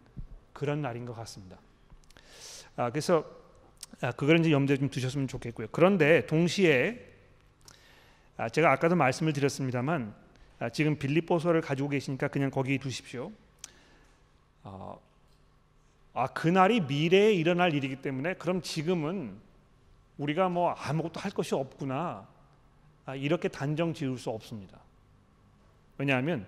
그런 0.53 0.83
날인 0.83 1.07
것 1.07 1.15
같습니다. 1.15 1.57
아, 2.77 2.91
그래서 2.91 3.25
아, 4.01 4.13
그걸 4.13 4.41
이제 4.41 4.51
염두에 4.51 4.77
좀 4.77 4.91
두셨으면 4.91 5.29
좋겠고요. 5.29 5.69
그런데 5.71 6.27
동시에 6.27 6.99
아, 6.99 7.18
제가 8.47 8.71
아까도 8.71 8.95
말씀을 8.95 9.33
드렸습니다만 9.33 10.15
아, 10.61 10.69
지금 10.69 10.97
빌립보서를 10.97 11.61
가지고 11.61 11.89
계시니까 11.89 12.29
그냥 12.29 12.51
거기 12.51 12.79
두십시오. 12.79 13.33
아, 14.63 14.97
아 16.15 16.27
그날이 16.29 16.81
미래에 16.81 17.33
일어날 17.33 17.75
일이기 17.75 17.97
때문에 17.97 18.35
그럼 18.35 18.63
지금은 18.63 19.37
우리가 20.19 20.49
뭐 20.49 20.71
아무것도 20.71 21.21
할 21.21 21.31
것이 21.33 21.55
없구나 21.55 22.27
아, 23.07 23.15
이렇게 23.15 23.49
단정 23.49 23.93
지을 23.93 24.19
수 24.19 24.31
없습니다. 24.31 24.79
왜냐하면 25.97 26.47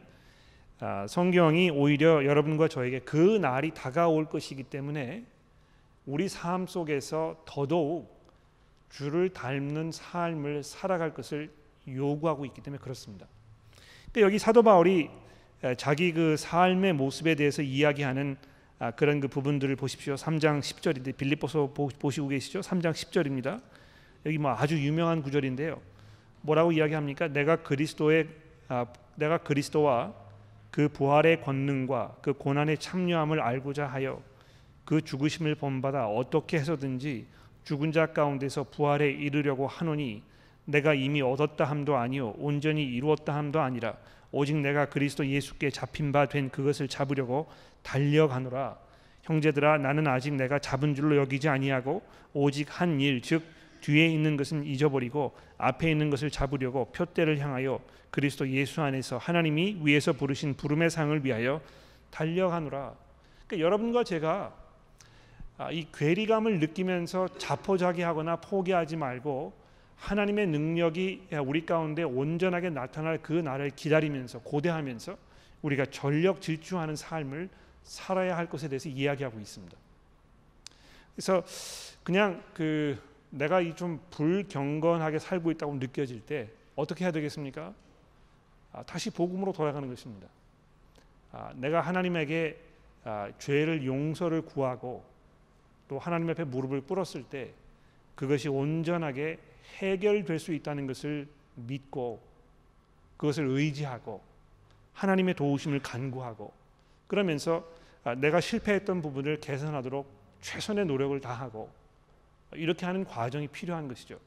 아, 0.78 1.06
성경이 1.09 1.70
오히려 1.70 2.25
여러분과 2.25 2.68
저에게 2.68 3.00
그 3.00 3.16
날이 3.16 3.73
다가올 3.73 4.28
것이기 4.28 4.64
때문에 4.64 5.25
우리 6.06 6.28
삶 6.28 6.66
속에서 6.66 7.42
더더욱 7.47 8.18
주를 8.90 9.32
닮는 9.32 9.92
삶을 9.92 10.62
살아갈 10.62 11.14
것을 11.14 11.50
요구하고 11.94 12.44
있기 12.47 12.62
때문에 12.62 12.80
그렇습니다. 12.80 13.26
근데 14.06 14.23
여기 14.23 14.38
사도 14.38 14.62
바울이 14.62 15.11
자기 15.76 16.12
그 16.12 16.37
삶의 16.37 16.94
모습에 16.94 17.35
대해서 17.35 17.62
이야기하는 17.62 18.37
아, 18.82 18.90
그런 18.92 19.20
그 19.20 19.28
부분들을 19.28 19.76
보십시오. 19.76 20.14
3장 20.14 20.61
10절인데 20.61 21.14
빌립보서 21.14 21.75
보시고 21.75 22.28
계시죠? 22.28 22.61
3장 22.61 22.92
10절입니다. 22.92 23.61
여기 24.25 24.38
뭐 24.38 24.52
아주 24.52 24.82
유명한 24.82 25.23
구절인데요. 25.23 25.78
뭐라고 26.40 26.73
이야기합니까? 26.73 27.28
내가 27.28 27.56
그리스도의 27.56 28.28
아, 28.68 28.87
내가 29.16 29.37
그리스도와 29.37 30.14
그 30.70 30.88
부활의 30.88 31.42
권능과 31.42 32.16
그 32.23 32.32
고난의 32.32 32.78
참여함을 32.78 33.40
알고자 33.40 33.87
하여 33.87 34.23
그 34.87 35.02
죽으심을 35.02 35.56
본받아 35.56 36.06
어떻게 36.09 36.59
해서든지 36.59 37.26
죽은 37.64 37.92
자 37.92 38.06
가운데서 38.06 38.64
부활에 38.64 39.11
이르려고 39.11 39.66
하노니 39.66 40.23
내가 40.70 40.94
이미 40.94 41.20
얻었다 41.22 41.64
함도 41.64 41.96
아니요 41.96 42.34
온전히 42.38 42.84
이루었다 42.84 43.34
함도 43.34 43.60
아니라 43.60 43.96
오직 44.32 44.56
내가 44.56 44.88
그리스도 44.88 45.26
예수께 45.26 45.70
잡힌 45.70 46.12
바 46.12 46.26
된 46.26 46.50
그것을 46.50 46.88
잡으려고 46.88 47.48
달려가노라 47.82 48.76
형제들아 49.22 49.78
나는 49.78 50.06
아직 50.06 50.34
내가 50.34 50.58
잡은 50.58 50.94
줄로 50.94 51.16
여기지 51.16 51.48
아니하고 51.48 52.02
오직 52.32 52.68
한 52.80 53.00
일 53.00 53.20
즉 53.22 53.42
뒤에 53.80 54.06
있는 54.08 54.36
것은 54.36 54.64
잊어버리고 54.64 55.34
앞에 55.58 55.90
있는 55.90 56.10
것을 56.10 56.30
잡으려고 56.30 56.86
표대를 56.92 57.38
향하여 57.38 57.80
그리스도 58.10 58.48
예수 58.50 58.82
안에서 58.82 59.16
하나님이 59.18 59.78
위에서 59.82 60.12
부르신 60.12 60.54
부름의 60.54 60.90
상을 60.90 61.24
위하여 61.24 61.62
달려가노라. 62.10 62.92
그러니까 63.46 63.64
여러분과 63.64 64.04
제가 64.04 64.52
아, 65.56 65.70
이 65.70 65.86
괴리감을 65.92 66.58
느끼면서 66.60 67.28
자포자기하거나 67.38 68.36
포기하지 68.36 68.96
말고 68.96 69.52
하나님의 70.00 70.47
능력이 70.47 71.28
우리 71.45 71.66
가운데 71.66 72.02
온전하게 72.02 72.71
나타날 72.71 73.19
그 73.23 73.33
날을 73.33 73.71
기다리면서 73.71 74.40
고대하면서 74.40 75.16
우리가 75.62 75.87
전력 75.87 76.40
질주하는 76.40 76.97
삶을 76.97 77.50
살아야 77.85 78.37
할 78.37 78.49
것에 78.49 78.69
대해서 78.69 78.88
이야기하고 78.88 79.38
있습니다. 79.38 79.76
그래서 81.14 81.45
그냥 82.02 82.42
그 82.54 82.99
내가 83.30 83.61
이 83.61 83.75
좀 83.75 84.00
불경건하게 84.11 85.19
살고 85.19 85.50
있다고 85.52 85.75
느껴질 85.76 86.21
때 86.23 86.49
어떻게 86.76 87.04
해야 87.04 87.12
되겠습니까? 87.12 87.75
아, 88.73 88.83
다시 88.85 89.11
복음으로 89.11 89.52
돌아가는 89.52 89.87
것입니다. 89.88 90.28
아, 91.30 91.52
내가 91.57 91.80
하나님에게 91.82 92.58
아, 93.04 93.30
죄를 93.39 93.84
용서를 93.84 94.43
구하고 94.43 95.04
또 95.89 95.99
하나님 95.99 96.30
앞에 96.30 96.45
무릎을 96.45 96.82
꿇었을 96.82 97.25
때 97.25 97.50
그것이 98.15 98.49
온전하게 98.49 99.39
해결될 99.78 100.38
수 100.38 100.52
있다는 100.52 100.86
것을 100.86 101.28
믿고 101.54 102.20
그것을 103.16 103.46
의지하고 103.46 104.23
하나님의 104.94 105.34
도우심을 105.34 105.80
간구하고 105.80 106.52
그러면서 107.06 107.64
내가 108.18 108.40
실패했던 108.40 109.02
부분을 109.02 109.40
개선하도록 109.40 110.06
최선의 110.40 110.86
노력을 110.86 111.18
다하고 111.20 111.70
이렇게 112.54 112.86
하는 112.86 113.04
과정이 113.04 113.49
필요한 113.49 113.88
것이죠. 113.88 114.18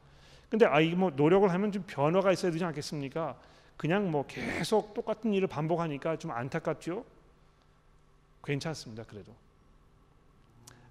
근데 0.49 0.65
아 0.65 0.79
이게 0.79 0.95
뭐 0.95 1.09
노력을 1.09 1.49
하면 1.51 1.71
좀 1.71 1.83
변화가 1.87 2.31
있어야 2.31 2.51
되지 2.51 2.63
않겠습니까? 2.63 3.35
그냥 3.77 4.11
뭐 4.11 4.25
계속 4.27 4.93
똑같은 4.93 5.33
일을 5.33 5.47
반복하니까 5.47 6.17
좀 6.17 6.31
안타깝죠. 6.31 7.03
괜찮습니다. 8.43 9.03
그래도 9.03 9.33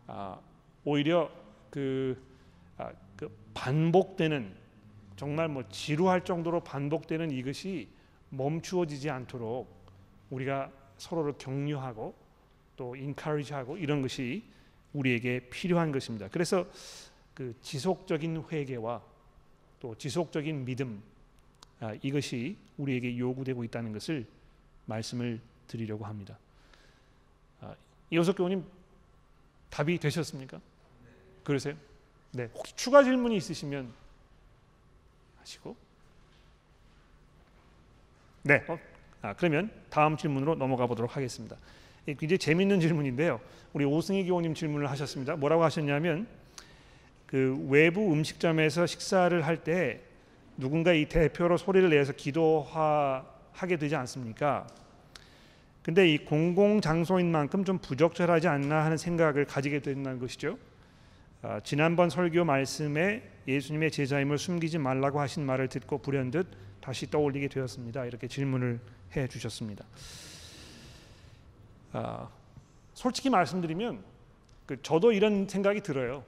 아, 0.06 0.38
오히려 0.84 1.30
그, 1.70 2.16
아, 2.18 2.20
그 2.20 2.31
반복되는 3.54 4.54
정말 5.16 5.48
뭐 5.48 5.62
지루할 5.68 6.24
정도로 6.24 6.60
반복되는 6.60 7.30
이것이 7.30 7.88
멈추어지지 8.30 9.10
않도록 9.10 9.68
우리가 10.30 10.70
서로를 10.96 11.34
격려하고 11.38 12.14
또 12.76 12.96
인카리지하고 12.96 13.76
이런 13.76 14.02
것이 14.02 14.42
우리에게 14.92 15.48
필요한 15.50 15.92
것입니다. 15.92 16.28
그래서 16.28 16.66
그 17.34 17.54
지속적인 17.62 18.44
회개와 18.50 19.02
또 19.80 19.96
지속적인 19.96 20.64
믿음 20.64 21.02
아, 21.80 21.94
이것이 22.02 22.56
우리에게 22.78 23.18
요구되고 23.18 23.64
있다는 23.64 23.92
것을 23.92 24.26
말씀을 24.86 25.40
드리려고 25.66 26.04
합니다. 26.04 26.38
아, 27.60 27.74
이호석 28.10 28.36
교우님 28.36 28.64
답이 29.70 29.98
되셨습니까? 29.98 30.60
그러세요? 31.42 31.74
네. 32.32 32.48
혹시 32.54 32.74
추가 32.76 33.02
질문이 33.02 33.36
있으시면 33.36 33.92
하시고. 35.40 35.76
네. 38.42 38.64
어, 38.68 38.78
아, 39.22 39.34
그러면 39.34 39.70
다음 39.90 40.16
질문으로 40.16 40.54
넘어가 40.56 40.86
보도록 40.86 41.16
하겠습니다. 41.16 41.56
굉장히 42.06 42.38
재밌는 42.38 42.80
질문인데요. 42.80 43.40
우리 43.72 43.84
오승희 43.84 44.24
교우님 44.26 44.54
질문을 44.54 44.90
하셨습니다. 44.90 45.36
뭐라고 45.36 45.62
하셨냐면 45.62 46.26
그 47.26 47.56
외부 47.68 48.12
음식점에서 48.12 48.86
식사를 48.86 49.40
할 49.46 49.62
때 49.62 50.00
누군가 50.56 50.92
이 50.92 51.06
대표로 51.06 51.56
소리를 51.56 51.88
내서 51.88 52.12
기도하게 52.12 53.76
되지 53.78 53.96
않습니까? 53.96 54.66
근데 55.82 56.08
이 56.08 56.18
공공 56.18 56.80
장소인 56.80 57.32
만큼 57.32 57.64
좀 57.64 57.78
부적절하지 57.78 58.48
않나 58.48 58.84
하는 58.84 58.96
생각을 58.96 59.46
가지게 59.46 59.80
된다는 59.80 60.18
것이죠. 60.18 60.58
아, 61.44 61.58
지난번 61.58 62.08
설교 62.08 62.44
말씀에 62.44 63.20
예수님의 63.48 63.90
제자임을 63.90 64.38
숨기지 64.38 64.78
말라고 64.78 65.18
하신 65.18 65.44
말을 65.44 65.68
듣고 65.68 65.98
불현듯 65.98 66.46
다시 66.80 67.10
떠올리게 67.10 67.48
되었습니다. 67.48 68.04
이렇게 68.06 68.28
질문을 68.28 68.78
해 69.16 69.26
주셨습니다. 69.26 69.84
아, 71.92 72.28
솔직히 72.94 73.28
말씀드리면 73.28 74.04
그 74.66 74.80
저도 74.82 75.10
이런 75.10 75.48
생각이 75.48 75.80
들어요. 75.80 76.24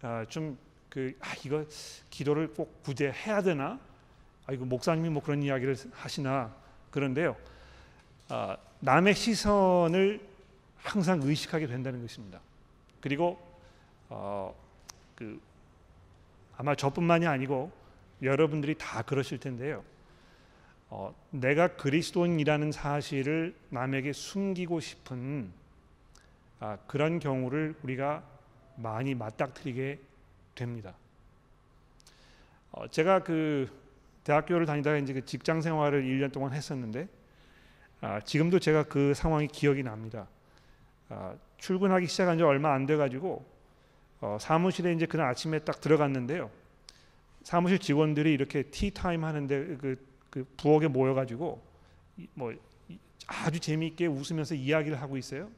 아, 0.00 0.24
좀그 0.30 1.14
아, 1.20 1.34
이거 1.44 1.66
기도를 2.08 2.54
꼭 2.54 2.82
구제 2.82 3.12
해야 3.12 3.42
되나? 3.42 3.78
아 4.46 4.52
이거 4.54 4.64
목사님이 4.64 5.10
뭐 5.10 5.22
그런 5.22 5.42
이야기를 5.42 5.76
하시나 5.92 6.54
그런데요. 6.90 7.36
아, 8.30 8.56
남의 8.80 9.14
시선을 9.14 10.26
항상 10.78 11.20
의식하게 11.22 11.66
된다는 11.66 12.00
것입니다. 12.00 12.40
그리고 13.02 13.51
어, 14.14 14.54
그 15.16 15.40
아마 16.58 16.74
저뿐만이 16.74 17.26
아니고 17.26 17.72
여러분들이 18.22 18.76
다 18.76 19.02
그러실 19.02 19.40
텐데요. 19.40 19.82
어, 20.90 21.14
내가 21.30 21.68
그리스도인이라는 21.68 22.72
사실을 22.72 23.54
남에게 23.70 24.12
숨기고 24.12 24.80
싶은 24.80 25.50
아, 26.60 26.76
그런 26.86 27.18
경우를 27.18 27.74
우리가 27.82 28.22
많이 28.76 29.14
맞닥뜨리게 29.14 29.98
됩니다. 30.54 30.94
어, 32.70 32.86
제가 32.88 33.24
그 33.24 33.70
대학교를 34.24 34.66
다니다가 34.66 34.98
이제 34.98 35.14
그 35.14 35.24
직장 35.24 35.62
생활을 35.62 36.04
1년 36.04 36.30
동안 36.30 36.52
했었는데 36.52 37.08
아, 38.02 38.20
지금도 38.20 38.58
제가 38.58 38.84
그 38.84 39.14
상황이 39.14 39.48
기억이 39.48 39.82
납니다. 39.82 40.28
아, 41.08 41.34
출근하기 41.56 42.06
시작한 42.06 42.36
지 42.36 42.44
얼마 42.44 42.74
안 42.74 42.86
돼 42.86 42.96
가지고 42.96 43.51
어, 44.22 44.38
사무실에 44.40 44.92
이제 44.92 45.04
그날 45.04 45.26
아침에 45.26 45.58
딱 45.58 45.80
들어갔는데요. 45.80 46.48
사무실 47.42 47.80
직원들이 47.80 48.32
이렇게 48.32 48.62
티 48.62 48.92
타임 48.92 49.24
하는데 49.24 49.76
그, 49.76 50.06
그 50.30 50.46
부엌에 50.56 50.86
모여가지고 50.86 51.60
뭐 52.34 52.54
아주 53.26 53.58
재미있게 53.58 54.06
웃으면서 54.06 54.54
이야기를 54.54 55.02
하고 55.02 55.16
있어요. 55.16 55.50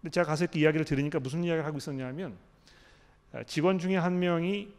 근데 0.00 0.10
제가 0.12 0.26
가서 0.26 0.44
이렇게 0.44 0.60
이야기를 0.60 0.84
들으니까 0.84 1.18
무슨 1.18 1.42
이야기를 1.44 1.64
하고 1.64 1.78
있었냐면 1.78 2.36
아, 3.32 3.42
직원 3.44 3.78
중에 3.78 3.96
한 3.96 4.18
명이 4.18 4.70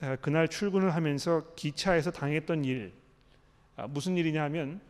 아, 0.00 0.16
그날 0.16 0.48
출근을 0.48 0.92
하면서 0.92 1.54
기차에서 1.54 2.10
당했던 2.10 2.64
일 2.64 2.92
아, 3.76 3.86
무슨 3.86 4.16
일이냐면 4.16 4.80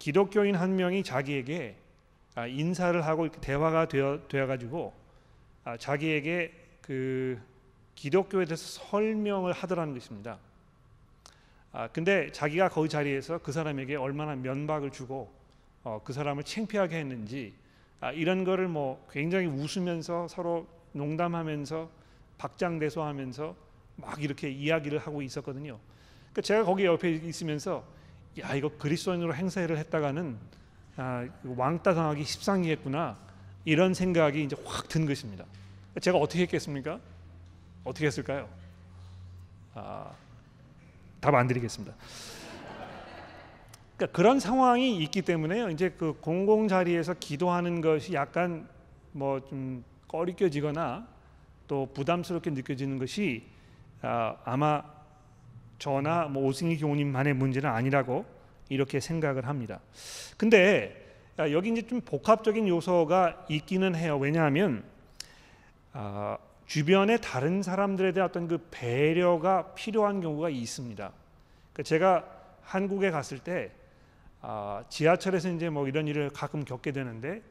기독교인 0.00 0.56
한 0.56 0.74
명이 0.74 1.04
자기에게 1.04 1.76
아, 2.34 2.48
인사를 2.48 3.00
하고 3.06 3.30
대화가 3.30 3.86
되어 3.86 4.46
가지고 4.48 4.92
아, 4.96 5.01
자기에게 5.78 6.52
그 6.80 7.40
기독교에 7.94 8.44
대해서 8.44 8.80
설명을 8.90 9.52
하더라는 9.52 9.94
것입니다. 9.94 10.38
아, 11.72 11.88
근데 11.88 12.30
자기가 12.32 12.68
거기 12.68 12.88
자리에서 12.88 13.38
그 13.38 13.52
사람에게 13.52 13.96
얼마나 13.96 14.34
면박을 14.36 14.90
주고 14.90 15.32
어, 15.84 16.00
그 16.04 16.12
사람을 16.12 16.44
창피하게 16.44 16.98
했는지 16.98 17.54
아, 18.00 18.12
이런 18.12 18.44
거를 18.44 18.68
뭐 18.68 19.06
굉장히 19.10 19.46
웃으면서 19.46 20.28
서로 20.28 20.66
농담하면서 20.92 21.88
박장대소하면서 22.38 23.54
막 23.96 24.22
이렇게 24.22 24.50
이야기를 24.50 24.98
하고 24.98 25.22
있었거든요. 25.22 25.78
그러니까 26.32 26.42
제가 26.42 26.64
거기 26.64 26.84
옆에 26.84 27.10
있으면서 27.10 27.84
야 28.40 28.54
이거 28.54 28.68
그리스도인으로 28.78 29.34
행세를 29.34 29.78
했다가는 29.78 30.36
아, 30.96 31.26
왕따 31.44 31.94
당하기 31.94 32.24
십상이겠구나 32.24 33.16
이런 33.64 33.94
생각이 33.94 34.42
이제 34.44 34.56
확 34.64 34.88
든 34.88 35.06
것입니다. 35.06 35.44
제가 36.00 36.18
어떻게 36.18 36.42
했겠습니까? 36.42 36.98
어떻게 37.84 38.06
했을까요? 38.06 38.48
아, 39.74 40.10
답 41.20 41.34
안 41.34 41.46
드리겠습니다. 41.46 41.94
그러니까 43.96 44.16
그런 44.16 44.40
상황이 44.40 44.96
있기 44.98 45.22
때문에요. 45.22 45.70
이제 45.70 45.90
그 45.90 46.14
공공 46.20 46.68
자리에서 46.68 47.14
기도하는 47.14 47.80
것이 47.80 48.14
약간 48.14 48.68
뭐 49.12 49.40
좀 49.40 49.84
꺼리껴지거나 50.08 51.06
또 51.68 51.88
부담스럽게 51.94 52.50
느껴지는 52.50 52.98
것이 52.98 53.44
아, 54.02 54.36
아마 54.44 54.82
저나 55.78 56.24
뭐 56.26 56.44
오승희 56.46 56.78
교우님만의 56.78 57.34
문제는 57.34 57.68
아니라고 57.70 58.24
이렇게 58.68 59.00
생각을 59.00 59.46
합니다. 59.46 59.80
근데 60.36 61.01
아, 61.42 61.50
여기 61.50 61.70
이제 61.70 61.82
좀 61.82 62.00
복합적인 62.00 62.68
요소가 62.68 63.46
있기는 63.48 63.96
해요. 63.96 64.16
왜냐하면 64.16 64.84
아, 65.92 66.38
주변의 66.66 67.20
다른 67.20 67.64
사람들에 67.64 68.12
대한 68.12 68.30
어떤 68.30 68.46
그 68.46 68.58
배려가 68.70 69.74
필요한 69.74 70.20
경우가 70.20 70.50
있습니다. 70.50 71.10
그러니까 71.72 71.82
제가 71.82 72.24
한국에 72.62 73.10
갔을 73.10 73.40
때 73.40 73.72
아, 74.40 74.84
지하철에서 74.88 75.50
이제 75.50 75.68
뭐 75.68 75.88
이런 75.88 76.06
일을 76.06 76.30
가끔 76.30 76.64
겪게 76.64 76.92
되는데 76.92 77.42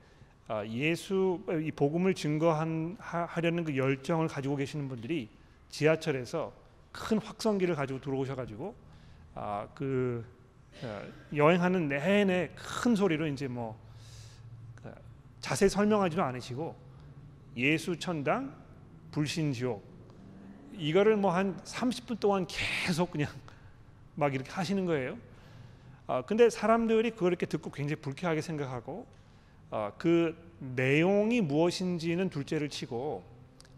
아, 0.48 0.66
예수 0.68 1.42
이 1.62 1.70
복음을 1.72 2.14
증거하려는 2.14 3.66
그 3.66 3.76
열정을 3.76 4.30
가지고 4.30 4.56
계시는 4.56 4.88
분들이 4.88 5.28
지하철에서 5.68 6.54
큰 6.94 7.18
확성기를 7.18 7.76
가지고 7.76 8.00
들어오셔가지고 8.00 8.74
아, 9.36 9.68
그 9.76 10.24
어, 10.24 10.41
여행하는 11.36 11.88
내내 11.88 12.52
큰 12.56 12.96
소리로 12.96 13.28
이제 13.28 13.48
뭐그 13.48 13.82
자세히 15.40 15.70
설명하지도 15.70 16.22
않으시고 16.24 16.76
예수 17.58 17.98
천당 17.98 18.56
불신 19.12 19.54
지옥 19.54 19.84
이거를 20.74 21.18
뭐 21.18 21.32
한 21.32 21.58
30분 21.64 22.20
동안 22.20 22.48
계속 22.48 23.12
그냥 23.12 23.30
막 24.16 24.34
이렇게 24.34 24.50
하시는 24.52 24.86
거예요. 24.86 25.18
아, 26.08 26.22
근데 26.24 26.50
사람들이 26.50 27.12
그걸 27.12 27.30
이렇게 27.30 27.46
듣고 27.46 27.72
굉장히 27.72 28.02
불쾌하게 28.02 28.42
생각하고 28.42 29.06
아, 29.70 29.92
그 29.98 30.36
내용이 30.60 31.42
무엇인지는 31.42 32.30
둘째를 32.30 32.70
치고 32.70 33.24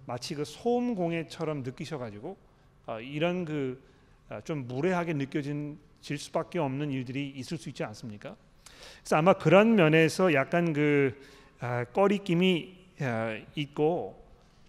마치 0.05 0.35
그 0.35 0.43
소음 0.43 0.95
공해처럼 0.95 1.63
느끼셔가지고 1.63 2.37
아, 2.85 2.99
이런 2.99 3.45
그좀 3.45 4.59
아, 4.59 4.73
무례하게 4.73 5.13
느껴진 5.13 5.77
질 6.03 6.17
수밖에 6.17 6.59
없는 6.59 6.91
일들이 6.91 7.29
있을 7.29 7.57
수 7.57 7.69
있지 7.69 7.83
않습니까? 7.85 8.35
그래서 8.99 9.15
아마 9.15 9.33
그런 9.33 9.75
면에서 9.75 10.33
약간 10.33 10.73
그 10.73 11.17
아, 11.61 11.85
꺼리낌이 11.85 12.77
아, 12.99 13.39
있고 13.55 14.21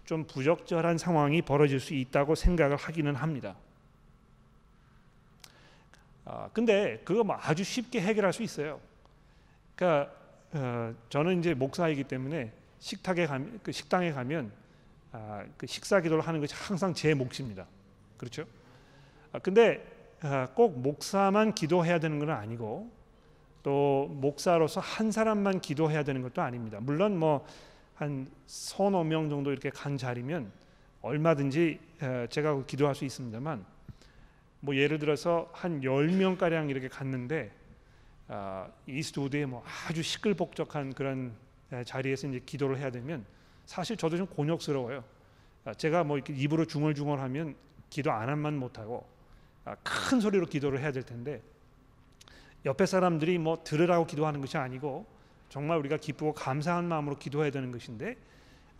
좀 0.05 0.23
부적절한 0.25 0.97
상황이 0.97 1.41
벌어질 1.41 1.81
수 1.81 1.93
있다고 1.93 2.35
생각을 2.35 2.77
하기는 2.77 3.13
합니다. 3.15 3.57
아, 6.23 6.49
근데 6.53 7.01
그거 7.03 7.25
뭐 7.25 7.37
아주 7.37 7.65
쉽게 7.65 7.99
해결할 7.99 8.31
수 8.31 8.41
있어요. 8.41 8.79
그러니까 9.75 10.13
어, 10.53 10.95
저는 11.09 11.39
이제 11.39 11.53
목사이기 11.53 12.05
때문에 12.05 12.53
식탁에 12.79 13.27
가면 13.27 13.59
그 13.61 13.73
식당에 13.73 14.13
가면 14.13 14.53
아, 15.11 15.43
그 15.57 15.67
식사 15.67 15.99
기도를 15.99 16.25
하는 16.25 16.39
것이 16.39 16.55
항상 16.55 16.93
제 16.93 17.13
몫입니다. 17.13 17.67
그렇죠? 18.17 18.45
아, 19.33 19.39
근데 19.39 19.85
아, 19.85 19.94
꼭 20.55 20.79
목사만 20.79 21.53
기도해야 21.53 21.99
되는 21.99 22.19
건 22.19 22.29
아니고 22.31 22.89
또 23.63 24.07
목사로서 24.11 24.79
한 24.79 25.11
사람만 25.11 25.59
기도해야 25.61 26.03
되는 26.03 26.21
것도 26.21 26.41
아닙니다. 26.41 26.79
물론 26.81 27.17
뭐 27.17 27.45
한 27.95 28.29
서너 28.45 29.03
명 29.03 29.29
정도 29.29 29.51
이렇게 29.51 29.69
간 29.69 29.97
자리면 29.97 30.51
얼마든지 31.01 31.79
제가 32.29 32.65
기도할 32.65 32.93
수 32.93 33.05
있습니다만 33.05 33.65
뭐 34.59 34.75
예를 34.75 34.99
들어서 34.99 35.49
한 35.53 35.83
열명 35.83 36.37
가량 36.37 36.69
이렇게 36.69 36.87
갔는데 36.87 37.51
아, 38.27 38.67
이스트우드에 38.87 39.45
뭐 39.45 39.63
아주 39.87 40.01
시끌벅적한 40.01 40.93
그런 40.93 41.33
자리에서 41.85 42.27
이제 42.27 42.41
기도를 42.45 42.79
해야 42.79 42.89
되면 42.89 43.23
사실 43.65 43.95
저도 43.95 44.17
좀 44.17 44.25
곤욕스러워요. 44.27 45.03
아, 45.63 45.73
제가 45.73 46.03
뭐 46.03 46.17
이렇게 46.17 46.33
입으로 46.33 46.65
중얼중얼하면 46.65 47.55
기도 47.89 48.11
안 48.11 48.29
한만 48.29 48.57
못하고 48.57 49.05
아, 49.07 49.14
큰 49.83 50.19
소리로 50.19 50.45
기도를 50.45 50.79
해야 50.79 50.91
될 50.91 51.03
텐데 51.03 51.41
옆에 52.65 52.85
사람들이 52.85 53.37
뭐 53.37 53.63
들으라고 53.63 54.05
기도하는 54.05 54.41
것이 54.41 54.57
아니고 54.57 55.05
정말 55.49 55.77
우리가 55.79 55.97
기쁘고 55.97 56.33
감사한 56.33 56.85
마음으로 56.85 57.17
기도해야 57.17 57.51
되는 57.51 57.71
것인데 57.71 58.17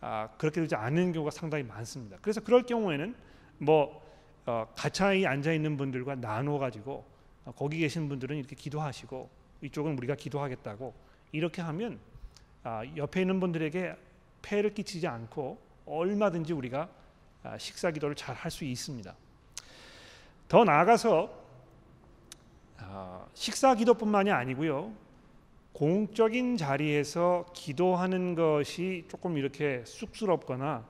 아, 0.01 0.29
그렇게 0.37 0.61
되지 0.61 0.75
않는 0.75 1.13
경우가 1.13 1.31
상당히 1.31 1.63
많습니다. 1.63 2.17
그래서 2.21 2.41
그럴 2.41 2.63
경우에는 2.63 3.15
뭐 3.59 4.03
어, 4.45 4.67
가차에 4.75 5.25
앉아 5.25 5.53
있는 5.53 5.77
분들과 5.77 6.15
나누어 6.15 6.59
가지고 6.59 7.05
어, 7.45 7.51
거기 7.51 7.79
계신 7.79 8.09
분들은 8.09 8.37
이렇게 8.37 8.55
기도하시고 8.55 9.29
이쪽은 9.61 9.97
우리가 9.97 10.15
기도하겠다고 10.15 10.93
이렇게 11.31 11.61
하면 11.61 11.99
아, 12.63 12.83
옆에 12.95 13.21
있는 13.21 13.39
분들에게 13.39 13.95
폐를 14.41 14.73
끼치지 14.73 15.07
않고 15.07 15.59
얼마든지 15.85 16.53
우리가 16.53 16.89
아, 17.43 17.57
식사 17.57 17.91
기도를 17.91 18.15
잘 18.15 18.35
할 18.35 18.51
수 18.51 18.65
있습니다. 18.65 19.15
더 20.47 20.63
나아가서 20.63 21.29
아, 22.77 23.25
식사 23.33 23.73
기도뿐만이 23.75 24.31
아니고요. 24.31 24.93
공적인 25.73 26.55
자리에서 26.55 27.45
기도하는 27.53 28.35
것이 28.35 29.05
조금 29.09 29.37
이렇게 29.37 29.83
쑥스럽거나 29.85 30.85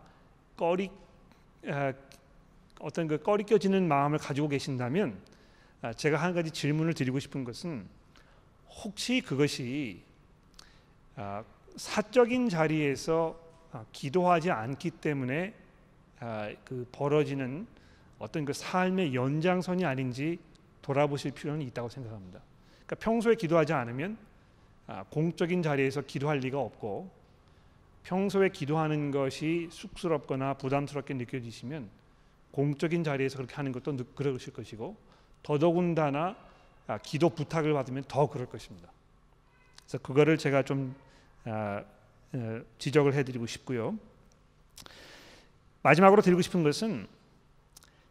꺼리 0.56 0.92
어떤 2.80 3.08
그 3.08 3.18
꺼리껴지는 3.18 3.88
마음을 3.88 4.20
가지고 4.20 4.50
계신다면 4.50 5.18
아, 5.82 5.94
제가 5.94 6.18
한 6.18 6.34
가지 6.34 6.52
질문을 6.52 6.94
드리고 6.94 7.20
싶은 7.20 7.44
것은 7.44 7.88
혹시 8.70 9.22
그것이 9.22 10.02
아, 11.16 11.44
사적인 11.78 12.50
자리에서 12.50 13.40
아, 13.72 13.86
기도하지 13.92 14.52
않기 14.52 14.92
때문에 14.92 15.54
그 16.64 16.88
벌어지는 16.92 17.68
어떤 18.20 18.46
그 18.46 18.54
삶의 18.54 19.14
연장선이 19.14 19.86
아닌지 19.86 20.40
돌아보실 20.82 21.32
필요는 21.32 21.62
있다고 21.68 21.90
생각합니다. 21.90 22.42
그러니까 22.86 22.96
평소에 22.96 23.36
기도하지 23.36 23.74
않으면 23.74 24.18
공적인 25.10 25.64
자리에서 25.64 26.02
기도할 26.02 26.40
리가 26.40 26.60
없고 26.60 27.10
평소에 28.04 28.50
기도하는 28.50 29.12
것이 29.12 29.68
쑥스럽거나 29.72 30.54
부담스럽게 30.56 31.16
느껴지시면 31.16 31.90
공적인 32.52 33.04
자리에서 33.04 33.38
그렇게 33.38 33.56
하는 33.56 33.72
것도 33.72 33.98
그러실 34.16 34.54
것이고 34.54 34.96
더더군다나 35.44 36.38
아, 36.88 37.00
기도 37.00 37.30
부탁을 37.30 37.74
받으면 37.74 38.04
더 38.08 38.30
그럴 38.30 38.46
것입니다. 38.46 38.92
그래서 39.80 39.98
그거를 39.98 40.38
제가 40.38 40.64
좀 40.64 40.96
아, 41.46 41.84
어, 42.34 42.62
지적을 42.78 43.14
해드리고 43.16 43.48
싶고요. 43.48 43.98
마지막으로 45.82 46.22
드리고 46.22 46.42
싶은 46.42 46.64
것은 46.64 47.08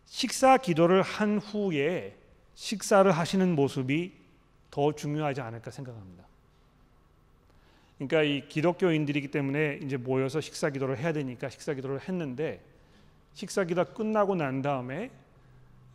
식사 0.07 0.57
기도를 0.57 1.03
한 1.03 1.39
후에 1.39 2.17
식사를 2.55 3.11
하시는 3.11 3.55
모습이 3.55 4.13
더 4.71 4.93
중요하지 4.93 5.41
않을까 5.41 5.71
생각합니다. 5.71 6.25
그러니까 7.99 8.23
이 8.23 8.49
기독교인들이기 8.49 9.29
때문에 9.29 9.81
이제 9.83 9.97
모여서 9.97 10.41
식사 10.41 10.71
기도를 10.71 10.99
해야 10.99 11.13
되니까 11.13 11.49
식사 11.49 11.75
기도를 11.75 12.01
했는데 12.09 12.61
식사 13.35 13.65
기도 13.65 13.85
끝나고 13.85 14.35
난 14.35 14.63
다음에 14.63 15.11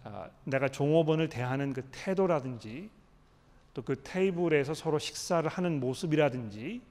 아, 0.03 0.29
내가 0.45 0.69
종업원을 0.69 1.29
대하는 1.29 1.73
그 1.73 1.83
태도라든지 1.91 2.89
또 3.73 3.81
그 3.83 3.95
테이블에서 4.03 4.73
서로 4.73 4.99
식사를 4.99 5.47
하는 5.49 5.79
모습이라든지 5.79 6.81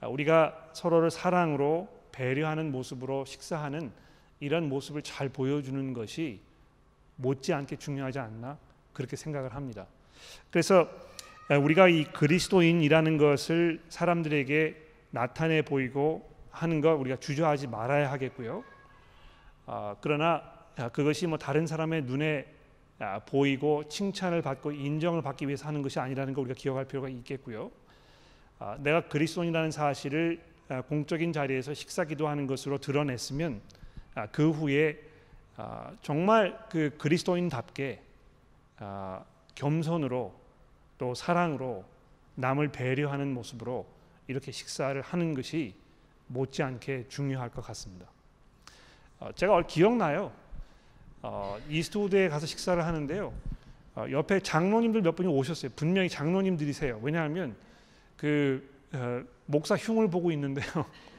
아, 0.00 0.08
우리가 0.08 0.70
서로를 0.72 1.10
사랑으로 1.10 1.88
배려하는 2.12 2.72
모습으로 2.72 3.24
식사하는 3.24 3.92
이런 4.40 4.68
모습을 4.68 5.02
잘 5.02 5.28
보여주는 5.28 5.92
것이 5.92 6.40
못지않게 7.18 7.76
중요하지 7.76 8.18
않나 8.18 8.58
그렇게 8.92 9.16
생각을 9.16 9.54
합니다. 9.54 9.86
그래서 10.50 10.88
우리가 11.62 11.88
이 11.88 12.04
그리스도인이라는 12.04 13.18
것을 13.18 13.82
사람들에게 13.88 14.76
나타내 15.10 15.62
보이고 15.62 16.28
하는 16.50 16.80
걸 16.80 16.94
우리가 16.94 17.16
주저하지 17.16 17.68
말아야 17.68 18.10
하겠고요. 18.10 18.64
아, 19.66 19.96
그러나 20.00 20.42
그것이 20.92 21.26
뭐 21.26 21.38
다른 21.38 21.66
사람의 21.66 22.02
눈에 22.02 22.46
아, 23.00 23.20
보이고 23.20 23.88
칭찬을 23.88 24.42
받고 24.42 24.72
인정을 24.72 25.22
받기 25.22 25.46
위해서 25.46 25.68
하는 25.68 25.82
것이 25.82 26.00
아니라는 26.00 26.34
걸 26.34 26.44
우리가 26.44 26.58
기억할 26.58 26.84
필요가 26.84 27.08
있겠고요. 27.08 27.70
아, 28.58 28.76
내가 28.80 29.02
그리스도인이라는 29.08 29.70
사실을 29.70 30.42
아, 30.68 30.82
공적인 30.82 31.32
자리에서 31.32 31.74
식사 31.74 32.04
기도하는 32.04 32.46
것으로 32.46 32.78
드러냈으면 32.78 33.60
아, 34.14 34.26
그 34.26 34.50
후에 34.50 34.98
아, 35.60 35.90
정말 36.02 36.56
그 36.70 36.94
그리스도인답게 36.98 38.00
아, 38.78 39.24
겸손으로 39.56 40.32
또 40.98 41.14
사랑으로 41.14 41.84
남을 42.36 42.68
배려하는 42.68 43.34
모습으로 43.34 43.84
이렇게 44.28 44.52
식사를 44.52 45.00
하는 45.02 45.34
것이 45.34 45.74
못지않게 46.28 47.06
중요할 47.08 47.50
것 47.50 47.62
같습니다. 47.62 48.06
어, 49.18 49.32
제가 49.34 49.62
기억나요. 49.66 50.30
어, 51.22 51.58
이스트우드에 51.68 52.28
가서 52.28 52.46
식사를 52.46 52.84
하는데요. 52.84 53.34
어, 53.96 54.06
옆에 54.12 54.38
장로님들 54.38 55.02
몇 55.02 55.16
분이 55.16 55.28
오셨어요. 55.28 55.72
분명히 55.74 56.08
장로님들이세요. 56.08 57.00
왜냐하면 57.02 57.56
그 58.16 58.64
어, 58.92 59.24
목사 59.46 59.74
흉을 59.74 60.08
보고 60.08 60.30
있는데요. 60.30 60.68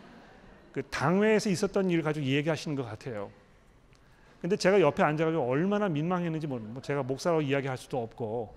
그 0.72 0.82
당회에서 0.84 1.50
있었던 1.50 1.90
일을 1.90 2.04
가지고 2.04 2.26
얘기하시는 2.26 2.78
것 2.78 2.86
같아요. 2.86 3.32
근데 4.42 4.56
제가 4.56 4.80
옆에 4.80 5.04
앉아가지고 5.04 5.44
얼마나 5.50 5.90
민망했는지 5.90 6.48
모르는 6.48 6.74
뭐 6.74 6.82
제가 6.82 7.04
목사로 7.04 7.42
이야기할 7.42 7.78
수도 7.78 8.02
없고 8.02 8.54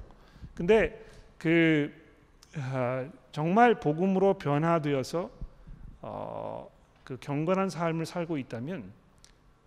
근데 0.55 1.05
그 1.39 1.93
어, 2.57 3.11
정말 3.33 3.81
복음으로 3.81 4.35
변화되어서 4.35 5.31
어, 6.03 6.71
그 7.05 7.17
경건한 7.21 7.71
삶을 7.71 8.07
살고 8.07 8.39
있다면 8.39 8.93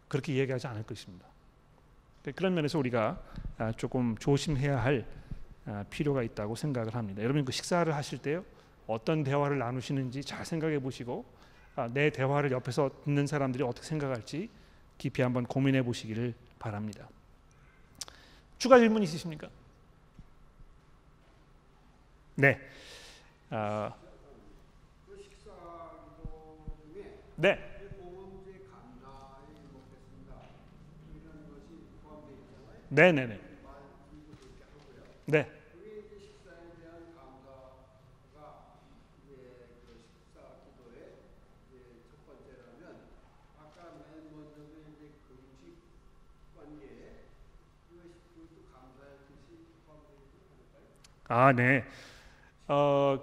그렇게 0.07 0.35
얘기하지 0.35 0.67
않을 0.67 0.83
것입니다. 0.83 1.25
그런 2.35 2.55
면에서 2.55 2.79
우리가 2.79 3.21
아, 3.57 3.71
조금 3.73 4.15
조심해야 4.17 4.81
할 4.81 5.05
아, 5.65 5.83
필요가 5.89 6.23
있다고 6.23 6.55
생각을 6.55 6.95
합니다. 6.95 7.21
여러분 7.23 7.43
그 7.43 7.51
식사를 7.51 7.93
하실 7.93 8.19
때요 8.19 8.43
어떤 8.87 9.23
대화를 9.23 9.57
나누시는지 9.57 10.23
잘 10.23 10.45
생각해 10.45 10.79
보시고 10.79 11.25
아, 11.75 11.89
내 11.91 12.09
대화를 12.09 12.51
옆에서 12.51 12.89
듣는 13.03 13.27
사람들이 13.27 13.63
어떻게 13.63 13.87
생각할지 13.87 14.49
깊이 14.97 15.21
한번 15.21 15.45
고민해 15.45 15.83
보시기를 15.83 16.33
바랍니다. 16.59 17.09
추가 18.57 18.79
질문 18.79 19.03
있으십니까? 19.03 19.49
네. 22.35 22.59
아, 23.49 23.93
네. 27.35 27.59
네, 32.89 33.11
네, 33.11 33.25
네. 33.27 33.39
네. 35.25 35.54
아, 51.27 51.51
네. 51.53 51.83
어, 52.67 53.19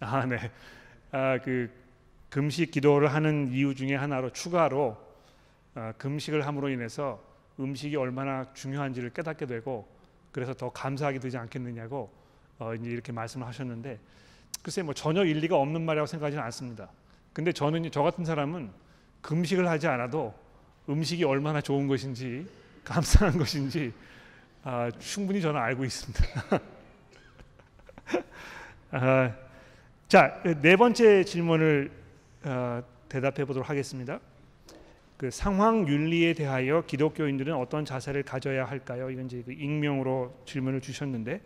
아, 0.00 0.26
네. 0.26 0.50
아, 1.12 1.38
그 1.44 1.70
금식 2.30 2.70
기도를 2.72 3.12
하는 3.14 3.50
이유 3.52 3.74
중에 3.74 3.94
하나로 3.96 4.30
추가로 4.32 4.98
아, 5.74 5.92
금식을 5.98 6.46
함으로 6.46 6.68
인해서 6.70 7.22
음식이 7.60 7.96
얼마나 7.96 8.52
중요한지를 8.54 9.10
깨닫게 9.10 9.46
되고 9.46 9.88
그래서 10.32 10.54
더 10.54 10.70
감사하게 10.70 11.20
되지 11.20 11.38
않겠느냐고 11.38 12.12
어, 12.58 12.74
이제 12.74 12.90
이렇게 12.90 13.12
말씀을 13.12 13.46
하셨는데 13.46 14.00
글쎄 14.62 14.82
뭐 14.82 14.94
전혀 14.94 15.24
일리가 15.24 15.56
없는 15.56 15.82
말이라고 15.82 16.06
생각하지는 16.06 16.42
않습니다. 16.44 16.88
근데 17.32 17.52
저는 17.52 17.90
저 17.90 18.02
같은 18.02 18.24
사람은 18.24 18.70
금식을 19.20 19.68
하지 19.68 19.88
않아도 19.88 20.34
음식이 20.88 21.24
얼마나 21.24 21.60
좋은 21.60 21.88
것인지 21.88 22.46
감사한 22.84 23.38
것인지 23.38 23.92
아, 24.64 24.90
충분히 24.98 25.40
저는 25.40 25.60
알고 25.60 25.84
있습니다. 25.84 26.24
아, 28.92 29.34
자, 30.08 30.40
네 30.60 30.76
번째 30.76 31.24
질문을 31.24 31.90
어, 32.44 32.82
대답해 33.08 33.44
보도록 33.44 33.68
하겠습니다. 33.68 34.20
그 35.16 35.30
상황 35.30 35.86
윤리에 35.86 36.34
대하여 36.34 36.84
기독교인들은 36.86 37.54
어떤 37.54 37.84
자세를 37.84 38.24
가져야 38.24 38.64
할까요? 38.64 39.10
이건 39.10 39.26
이제 39.26 39.42
그 39.44 39.52
익명으로 39.52 40.42
질문을 40.46 40.80
주셨는데 40.80 41.34
아, 41.34 41.38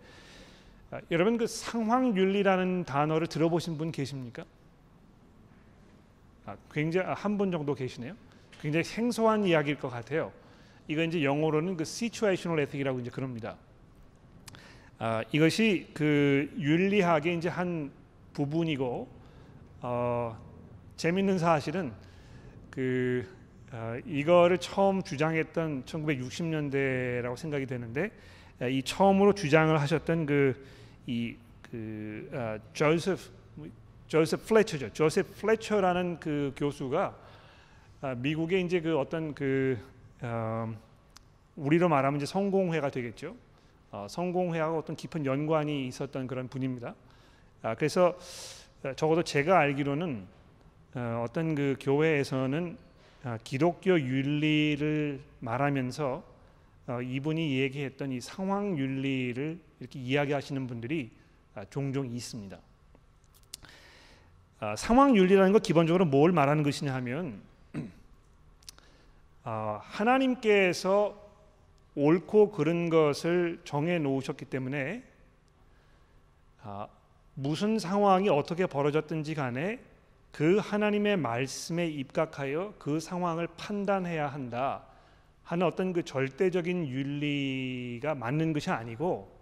여러분 1.11 1.37
그 1.37 1.47
상황 1.47 2.17
윤리라는 2.17 2.85
단어를 2.85 3.27
들어보신 3.27 3.77
분 3.77 3.91
계십니까? 3.91 4.45
아, 6.47 6.57
굉장히 6.73 7.13
한 7.13 7.37
분 7.37 7.51
정도 7.51 7.75
계시네요. 7.75 8.15
굉장히 8.61 8.85
생소한 8.85 9.45
이야기일 9.45 9.79
것 9.79 9.91
같아요. 9.91 10.33
이거 10.89 11.03
이제 11.03 11.25
영어로는 11.25 11.77
그 11.77 11.83
situational 11.83 12.63
ethic이라고 12.63 13.01
이제 13.01 13.11
그럽니다. 13.11 13.57
아, 14.99 15.23
이것이 15.33 15.89
그 15.93 16.51
윤리학의 16.59 17.37
이제 17.37 17.49
한 17.49 17.91
부분이고 18.33 19.09
어, 19.83 20.39
재밌는 20.97 21.39
사실은 21.39 21.93
그 22.71 23.27
어, 23.73 23.97
이거를 24.07 24.59
처음 24.59 25.03
주장했던 25.03 25.85
1960년대라고 25.85 27.37
생각이 27.37 27.67
되는데 27.67 28.11
이 28.71 28.83
처음으로 28.83 29.35
주장을 29.35 29.79
하셨던 29.79 30.25
그 30.27 30.65
이그 31.07 31.39
그, 31.71 32.31
어, 32.33 32.59
조셉 32.73 33.19
조셉 34.09 34.47
플래처죠. 34.47 34.93
조셉 34.93 35.35
플래처라는 35.37 36.21
그 36.21 36.53
교수가 36.57 37.17
아, 38.03 38.15
미국의 38.15 38.65
이제 38.65 38.81
그 38.81 38.99
어떤 38.99 39.35
그 39.35 39.79
어, 40.21 40.73
우리로 41.57 41.89
말하면 41.89 42.19
이제 42.19 42.27
성공회가 42.27 42.91
되겠죠. 42.91 43.35
어, 43.91 44.07
성공회하고 44.09 44.79
어떤 44.79 44.95
깊은 44.95 45.27
연관이 45.27 45.87
있었던 45.89 46.27
그런 46.27 46.49
분입니다. 46.49 46.95
아, 47.63 47.75
그래서 47.75 48.17
어, 48.85 48.93
적어도 48.95 49.23
제가 49.23 49.59
알기로는 49.59 50.27
어, 50.95 51.25
어떤 51.27 51.55
그 51.55 51.77
교회에서는 51.81 52.77
아, 53.25 53.39
기독교 53.43 53.99
윤리를 53.99 55.21
말하면서 55.41 56.23
어, 56.89 57.03
이분이 57.03 57.59
얘기했던 57.59 58.13
이 58.13 58.21
상황 58.21 58.79
윤리를 58.79 59.59
이렇게 59.81 59.99
이야기하시는 59.99 60.67
분들이 60.67 61.11
아, 61.55 61.65
종종 61.71 62.07
있습니다. 62.07 62.59
아, 64.61 64.77
상황 64.77 65.17
윤리라는 65.17 65.53
것 65.53 65.63
기본적으로 65.63 66.05
뭘 66.07 66.33
말하는 66.33 66.63
것이냐 66.63 66.95
하면 66.95 67.43
아, 69.45 69.81
하나님께서 69.83 71.27
옳고 71.95 72.53
그른 72.53 72.91
것을 72.91 73.61
정해 73.65 73.99
놓으셨기 73.99 74.47
때문에 74.47 75.03
아, 76.63 76.89
무슨 77.35 77.79
상황이 77.79 78.29
어떻게 78.29 78.67
벌어졌든지 78.67 79.35
간에 79.35 79.79
그 80.33 80.59
하나님의 80.59 81.17
말씀에 81.17 81.87
입각하여 81.87 82.75
그 82.79 83.01
상황을 83.01 83.47
판단해야 83.57 84.27
한다 84.29 84.85
하는 85.45 85.67
어떤 85.67 85.93
그 85.93 86.03
절대적인 86.03 86.89
윤리가 86.89 88.15
맞는 88.15 88.53
것이 88.53 88.71
아니고 88.71 89.36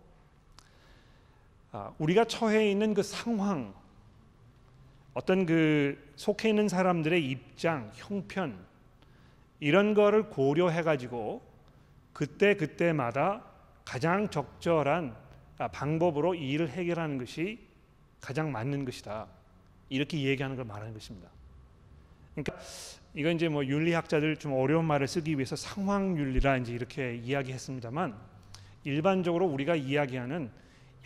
우리가 1.99 2.25
처해 2.25 2.71
있는 2.71 2.95
그 2.95 3.03
상황 3.03 3.75
어떤 5.13 5.47
그 5.47 6.13
속해 6.17 6.49
있는 6.49 6.69
사람들의 6.69 7.25
입장, 7.25 7.91
형편 7.95 8.59
이런 9.61 9.95
거를 9.95 10.29
고려해 10.29 10.83
가지고 10.83 11.41
그때 12.13 12.55
그때마다 12.55 13.43
가장 13.85 14.29
적절한 14.29 15.15
방법으로 15.73 16.35
이 16.35 16.51
일을 16.51 16.69
해결하는 16.69 17.19
것이 17.19 17.59
가장 18.21 18.51
맞는 18.53 18.85
것이다. 18.85 19.27
이렇게 19.89 20.23
얘기하는 20.23 20.57
걸 20.57 20.65
말하는 20.65 20.93
것입니다. 20.93 21.29
그러니까 22.35 22.57
이건 23.15 23.37
이제 23.37 23.49
뭐 23.49 23.65
윤리학자들 23.65 24.37
좀 24.39 24.53
어려운 24.55 24.85
말을 24.87 25.07
쓰기 25.07 25.35
위해서 25.35 25.55
상황 25.55 26.17
윤리라 26.17 26.57
이제 26.57 26.73
이렇게 26.73 27.17
이야기했습니다만 27.17 28.15
일반적으로 28.83 29.47
우리가 29.47 29.77
이야기하는 29.77 30.51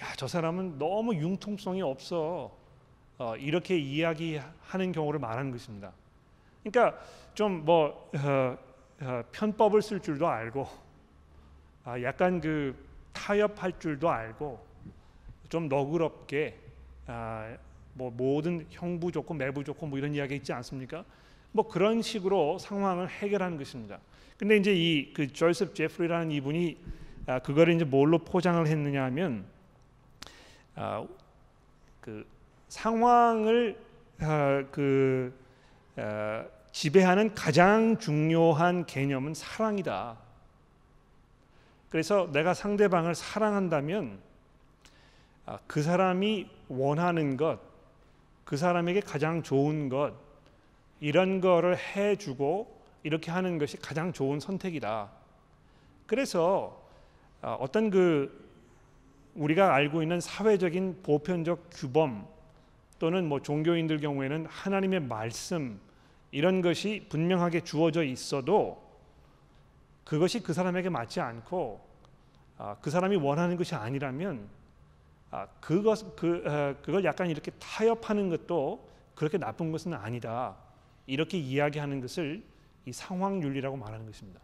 야 0.00 0.14
저 0.16 0.26
사람은 0.26 0.78
너무 0.78 1.14
융통성이 1.14 1.82
없어 1.82 2.50
어, 3.18 3.36
이렇게 3.36 3.76
이야기하는 3.78 4.92
경우를 4.92 5.20
말하는 5.20 5.50
것입니다. 5.50 5.92
그러니까 6.62 6.98
좀뭐 7.34 8.10
어, 8.14 8.58
어, 9.00 9.22
편법을 9.32 9.82
쓸 9.82 10.00
줄도 10.00 10.26
알고 10.26 10.68
아, 11.84 12.02
약간 12.02 12.40
그 12.40 12.74
타협할 13.12 13.78
줄도 13.78 14.08
알고 14.10 14.64
좀 15.48 15.68
너그럽게 15.68 16.58
아, 17.06 17.56
뭐 17.94 18.10
모든 18.10 18.66
형부 18.70 19.10
좋고 19.10 19.34
매부 19.34 19.64
좋고 19.64 19.86
뭐 19.86 19.98
이런 19.98 20.14
이야기 20.14 20.36
있지 20.36 20.52
않습니까? 20.52 21.04
뭐 21.52 21.66
그런 21.66 22.02
식으로 22.02 22.58
상황을 22.58 23.08
해결하는 23.08 23.56
것입니다. 23.56 23.98
근데 24.36 24.56
이제 24.56 24.74
이그 24.74 25.32
조셉 25.32 25.74
제프리라는 25.74 26.30
이분이 26.30 26.76
아, 27.26 27.38
그거를 27.40 27.74
이제 27.74 27.84
뭘로 27.84 28.18
포장을 28.18 28.64
했느냐 28.66 29.04
하면 29.04 29.57
아, 30.80 31.04
그 32.00 32.24
상황을 32.68 33.76
아, 34.20 34.64
그 34.70 35.36
아, 35.96 36.44
지배하는 36.70 37.34
가장 37.34 37.98
중요한 37.98 38.86
개념은 38.86 39.34
사랑이다. 39.34 40.16
그래서 41.90 42.30
내가 42.32 42.54
상대방을 42.54 43.16
사랑한다면 43.16 44.20
아, 45.46 45.58
그 45.66 45.82
사람이 45.82 46.48
원하는 46.68 47.36
것, 47.36 47.58
그 48.44 48.56
사람에게 48.56 49.00
가장 49.00 49.42
좋은 49.42 49.88
것 49.88 50.14
이런 51.00 51.40
거를 51.40 51.76
해주고 51.76 52.78
이렇게 53.02 53.32
하는 53.32 53.58
것이 53.58 53.78
가장 53.78 54.12
좋은 54.12 54.38
선택이다. 54.38 55.10
그래서 56.06 56.80
아, 57.42 57.54
어떤 57.54 57.90
그 57.90 58.47
우리가 59.38 59.74
알고 59.74 60.02
있는 60.02 60.20
사회적인 60.20 61.02
보편적 61.02 61.70
규범 61.70 62.26
또는 62.98 63.28
뭐 63.28 63.40
종교인들 63.40 64.00
경우에는 64.00 64.46
하나님의 64.46 65.00
말씀 65.00 65.80
이런 66.32 66.60
것이 66.60 67.06
분명하게 67.08 67.62
주어져 67.62 68.02
있어도 68.02 68.82
그것이 70.04 70.42
그 70.42 70.52
사람에게 70.52 70.88
맞지 70.88 71.20
않고 71.20 71.80
아, 72.58 72.76
그 72.80 72.90
사람이 72.90 73.16
원하는 73.16 73.56
것이 73.56 73.74
아니라면 73.74 74.48
아, 75.30 75.46
그것 75.60 76.16
그 76.16 76.42
어, 76.44 76.74
그걸 76.82 77.04
약간 77.04 77.30
이렇게 77.30 77.52
타협하는 77.60 78.30
것도 78.30 78.88
그렇게 79.14 79.38
나쁜 79.38 79.70
것은 79.70 79.94
아니다 79.94 80.56
이렇게 81.06 81.38
이야기하는 81.38 82.00
것을 82.00 82.42
이 82.86 82.92
상황 82.92 83.42
윤리라고 83.42 83.76
말하는 83.76 84.06
것입니다. 84.06 84.40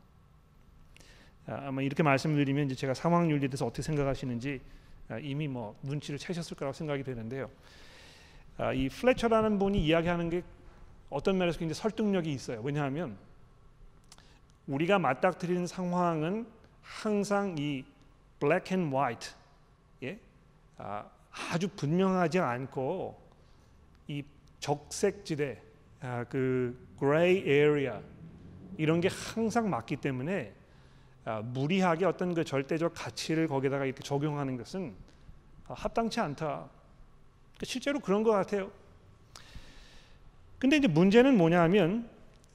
아, 1.46 1.64
아마 1.66 1.82
이렇게 1.82 2.04
말씀드리면 2.04 2.66
이제 2.66 2.74
제가 2.76 2.94
상황 2.94 3.28
윤리에 3.30 3.48
대해서 3.48 3.66
어떻게 3.66 3.82
생각하시는지 3.82 4.60
아, 4.60 4.83
이미 5.22 5.48
뭐 5.48 5.76
눈치를 5.82 6.18
채셨을 6.18 6.56
거라고 6.56 6.72
생각이 6.72 7.02
되는데요. 7.02 7.50
아, 8.56 8.72
이 8.72 8.88
플래처라는 8.88 9.58
분이 9.58 9.84
이야기하는 9.84 10.30
게 10.30 10.42
어떤 11.10 11.38
면에서 11.38 11.58
굉장히 11.58 11.74
설득력이 11.74 12.32
있어요. 12.32 12.60
왜냐하면 12.62 13.16
우리가 14.66 14.98
맞닥뜨리는 14.98 15.66
상황은 15.66 16.46
항상 16.82 17.56
이 17.58 17.84
black 18.40 18.76
and 18.76 18.94
white, 18.94 19.30
예? 20.02 20.18
아, 20.78 21.06
아주 21.30 21.68
분명하지 21.68 22.38
않고 22.38 23.20
이 24.08 24.24
적색지대, 24.60 25.60
아, 26.00 26.24
그 26.24 26.76
gray 26.98 27.38
area 27.38 28.00
이런 28.76 29.00
게 29.00 29.08
항상 29.08 29.68
맞기 29.68 29.96
때문에 29.96 30.52
아, 30.52 30.63
무리하게 31.24 32.04
어떤 32.04 32.34
그 32.34 32.44
절대적 32.44 32.92
가치를 32.94 33.48
거기다가 33.48 33.84
이렇게 33.86 34.02
적용하는 34.02 34.56
것은 34.56 34.94
아, 35.68 35.74
합당치 35.74 36.20
않다. 36.20 36.44
그러니까 36.46 37.64
실제로 37.64 38.00
그런 38.00 38.22
것 38.22 38.30
같아요. 38.30 38.70
근데 40.58 40.76
이제 40.76 40.86
문제는 40.88 41.36
뭐냐면 41.36 42.08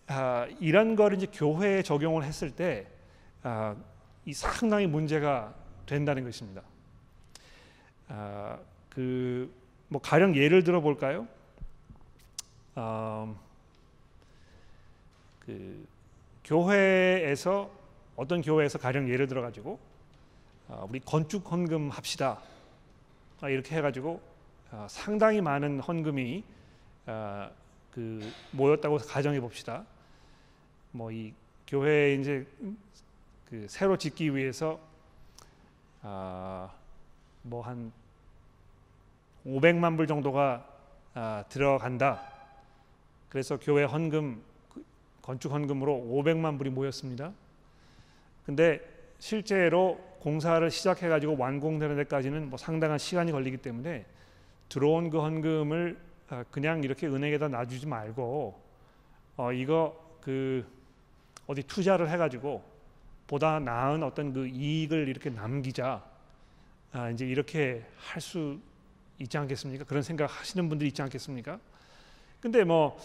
아, 0.08 0.48
이런 0.60 0.96
거를 0.96 1.18
이제 1.18 1.28
교회에 1.32 1.82
적용을 1.82 2.24
했을 2.24 2.52
때 2.52 2.88
아, 3.44 3.76
이 4.26 4.34
상당히 4.34 4.86
문제가 4.86 5.54
된다는 5.86 6.24
것입니다. 6.24 6.62
아, 8.08 8.58
그뭐 8.90 10.02
가령 10.02 10.36
예를 10.36 10.64
들어 10.64 10.82
볼까요? 10.82 11.28
아, 12.76 13.34
그 15.40 15.88
교회에서 16.44 17.79
어떤 18.20 18.42
교회에서 18.42 18.78
가령 18.80 19.10
예를 19.10 19.28
들어 19.28 19.42
가지고 19.42 19.80
아, 20.68 20.86
우리 20.90 21.00
건축 21.00 21.50
헌금 21.50 21.90
합시다 21.90 22.42
아, 23.40 23.50
이렇게 23.50 23.78
해가지고 23.78 24.22
아, 24.72 24.88
상당히 24.90 25.40
많은 25.40 25.80
헌금이 25.80 26.44
아, 27.06 27.50
그 27.92 28.30
모였다고 28.52 28.98
가정해 28.98 29.40
봅시다. 29.40 29.86
뭐 30.92 31.12
이 31.12 31.34
교회 31.66 32.16
이제 32.16 32.46
그 33.50 33.68
새로 33.70 33.96
짓기 33.96 34.36
위해서 34.36 34.80
아, 36.02 36.70
뭐한 37.44 37.92
500만 39.46 39.96
불 39.96 40.08
정도가 40.08 40.68
아, 41.14 41.44
들어간다. 41.48 42.22
그래서 43.30 43.58
교회 43.58 43.86
헌금 43.86 44.42
건축 45.22 45.54
헌금으로 45.54 45.94
500만 45.94 46.58
불이 46.58 46.70
모였습니다. 46.72 47.32
근데 48.50 48.82
실제로 49.20 50.00
공사를 50.22 50.72
시작해 50.72 51.08
가지고 51.08 51.38
완공되는 51.38 51.96
데까지는 51.98 52.50
뭐 52.50 52.58
상당한 52.58 52.98
시간이 52.98 53.32
걸리기 53.32 53.58
때문에 53.58 54.08
들어온 54.70 55.12
그 55.12 55.20
헌금을 55.22 56.00
아, 56.30 56.44
그냥 56.50 56.84
이렇게 56.84 57.06
은행에다 57.06 57.50
놔주지 57.50 57.86
말고 57.86 58.60
어 59.38 59.54
이거 59.54 60.18
그 60.22 60.66
어디 61.46 61.62
투자를 61.62 62.10
해 62.10 62.18
가지고 62.18 62.64
보다 63.28 63.60
나은 63.60 64.02
어떤 64.02 64.34
그 64.34 64.48
이익을 64.48 65.08
이렇게 65.10 65.30
남기자 65.30 66.04
아 66.92 67.12
이제 67.12 67.28
이렇게 67.28 67.86
할 67.98 68.20
수 68.20 68.60
있지 69.20 69.38
않겠습니까? 69.38 69.84
그런 69.84 70.02
생각 70.02 70.26
하시는 70.26 70.68
분들이 70.70 70.88
있지 70.88 71.04
않겠습니까? 71.04 71.60
근데 72.42 72.64
뭐 72.64 72.98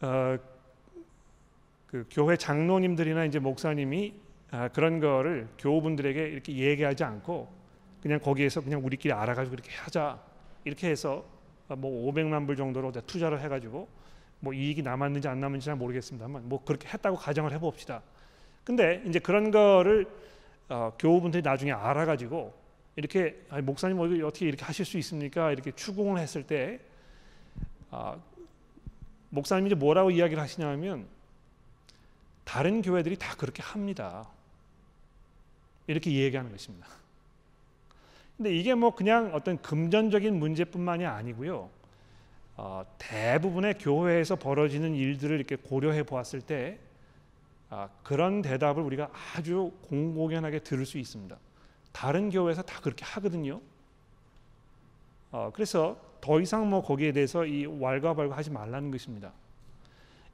어, 0.00 0.36
그 1.86 2.04
교회 2.10 2.36
장로님들이나 2.36 3.26
이제 3.26 3.38
목사님이 3.38 4.12
아, 4.12 4.25
그런 4.72 5.00
거를 5.00 5.48
교우분들에게 5.58 6.28
이렇게 6.28 6.52
얘기하지 6.52 7.04
않고 7.04 7.48
그냥 8.02 8.20
거기에서 8.20 8.60
그냥 8.60 8.84
우리끼리 8.84 9.12
알아가지고 9.12 9.54
이렇게 9.54 9.70
하자 9.74 10.18
이렇게 10.64 10.88
해서 10.88 11.24
뭐 11.68 12.12
500만 12.12 12.46
불 12.46 12.56
정도로 12.56 12.92
투자를 13.06 13.40
해가지고 13.40 13.88
뭐 14.40 14.52
이익이 14.52 14.82
남았는지 14.82 15.26
안 15.26 15.40
남았는지 15.40 15.66
잘 15.66 15.76
모르겠습니다만 15.76 16.48
뭐 16.48 16.62
그렇게 16.64 16.88
했다고 16.88 17.16
가정을 17.16 17.52
해봅시다. 17.52 18.02
근데 18.64 19.02
이제 19.06 19.18
그런 19.18 19.50
거를 19.50 20.06
어, 20.68 20.92
교우분들이 20.98 21.42
나중에 21.42 21.72
알아가지고 21.72 22.52
이렇게 22.96 23.40
아니, 23.50 23.62
목사님 23.62 23.98
어떻게 24.24 24.46
이렇게 24.46 24.64
하실 24.64 24.84
수 24.84 24.98
있습니까? 24.98 25.52
이렇게 25.52 25.72
추궁을 25.72 26.18
했을 26.18 26.42
때 26.44 26.80
어, 27.90 28.20
목사님이 29.30 29.74
뭐라고 29.74 30.10
이야기를 30.10 30.42
하시냐면 30.42 31.06
다른 32.44 32.82
교회들이 32.82 33.16
다 33.16 33.34
그렇게 33.36 33.62
합니다. 33.62 34.28
이렇게 35.86 36.12
얘기하는 36.12 36.50
것입니다. 36.50 36.86
근데 38.36 38.54
이게 38.54 38.74
뭐 38.74 38.94
그냥 38.94 39.30
어떤 39.34 39.60
금전적인 39.62 40.38
문제뿐만이 40.38 41.06
아니고요. 41.06 41.70
어, 42.58 42.84
대부분의 42.98 43.78
교회에서 43.78 44.36
벌어지는 44.36 44.94
일들을 44.94 45.36
이렇게 45.36 45.56
고려해 45.56 46.02
보았을 46.04 46.40
때 46.40 46.78
아, 47.68 47.88
그런 48.02 48.42
대답을 48.42 48.82
우리가 48.82 49.10
아주 49.34 49.72
공공연하게 49.88 50.60
들을 50.60 50.86
수 50.86 50.98
있습니다. 50.98 51.36
다른 51.92 52.30
교회에서 52.30 52.62
다 52.62 52.80
그렇게 52.80 53.04
하거든요. 53.04 53.60
어, 55.32 55.50
그래서 55.52 56.00
더 56.20 56.40
이상 56.40 56.68
뭐 56.68 56.82
거기에 56.82 57.12
대해서 57.12 57.44
이 57.44 57.66
왈가왈가하지 57.66 58.50
말라는 58.50 58.90
것입니다. 58.90 59.32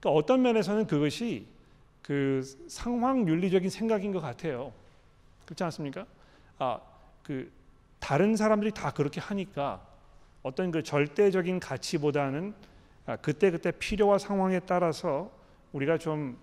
그러니까 0.01 0.11
어떤 0.11 0.43
면에서는 0.43 0.87
그것이 0.87 1.47
그 2.03 2.43
상황 2.69 3.29
윤리적인 3.29 3.71
생각인 3.71 4.13
것 4.13 4.21
같아요. 4.21 4.73
그렇지 5.45 5.65
않습니까? 5.65 6.07
아, 6.59 6.81
그 7.23 7.51
다른 7.99 8.37
사람들이 8.37 8.73
다 8.73 8.91
그렇게 8.91 9.21
하니까 9.21 9.87
어떤 10.43 10.71
그 10.71 10.83
절대적인 10.83 11.61
가치보다는 11.61 12.55
아, 13.07 13.17
그때 13.17 13.51
그때 13.51 13.71
필요와 13.71 14.19
상황에 14.19 14.61
따라서 14.61 15.31
우리가 15.73 15.99
좀 15.99 16.37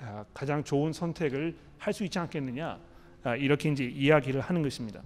아, 0.00 0.24
가장 0.32 0.62
좋은 0.64 0.92
선택을 0.92 1.56
할 1.78 1.92
수 1.92 2.04
있지 2.04 2.18
않겠느냐 2.18 2.78
아, 3.24 3.36
이렇게 3.36 3.70
이제 3.70 3.84
이야기를 3.84 4.40
하는 4.40 4.62
것입니다. 4.62 5.02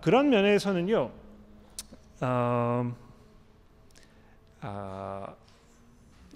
그런 0.00 0.30
면에서는요. 0.30 1.10
어, 2.22 2.96
아, 4.62 5.34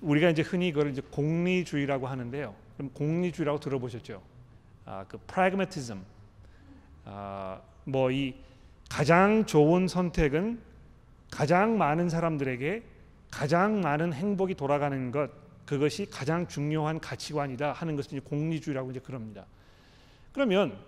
우리가 0.02 0.28
이제 0.28 0.42
흔히 0.42 0.68
이걸 0.68 0.90
이제 0.90 1.00
공리주의라고 1.10 2.06
하는데요. 2.06 2.54
그럼 2.76 2.90
공리주의라고 2.92 3.58
들어보셨죠? 3.58 4.22
아, 4.90 5.04
그 5.06 5.18
pragmatism, 5.18 6.02
아, 7.04 7.60
뭐이 7.84 8.34
가장 8.88 9.44
좋은 9.44 9.86
선택은 9.86 10.58
가장 11.30 11.76
많은 11.76 12.08
사람들에게 12.08 12.82
가장 13.30 13.82
많은 13.82 14.14
행복이 14.14 14.54
돌아가는 14.54 15.10
것 15.10 15.30
그것이 15.66 16.08
가장 16.08 16.48
중요한 16.48 16.98
가치관이다 17.00 17.72
하는 17.72 17.96
것을 17.96 18.22
공리주의라고 18.22 18.90
이제 18.90 19.00
그럽니다. 19.00 19.44
그러면 20.32 20.78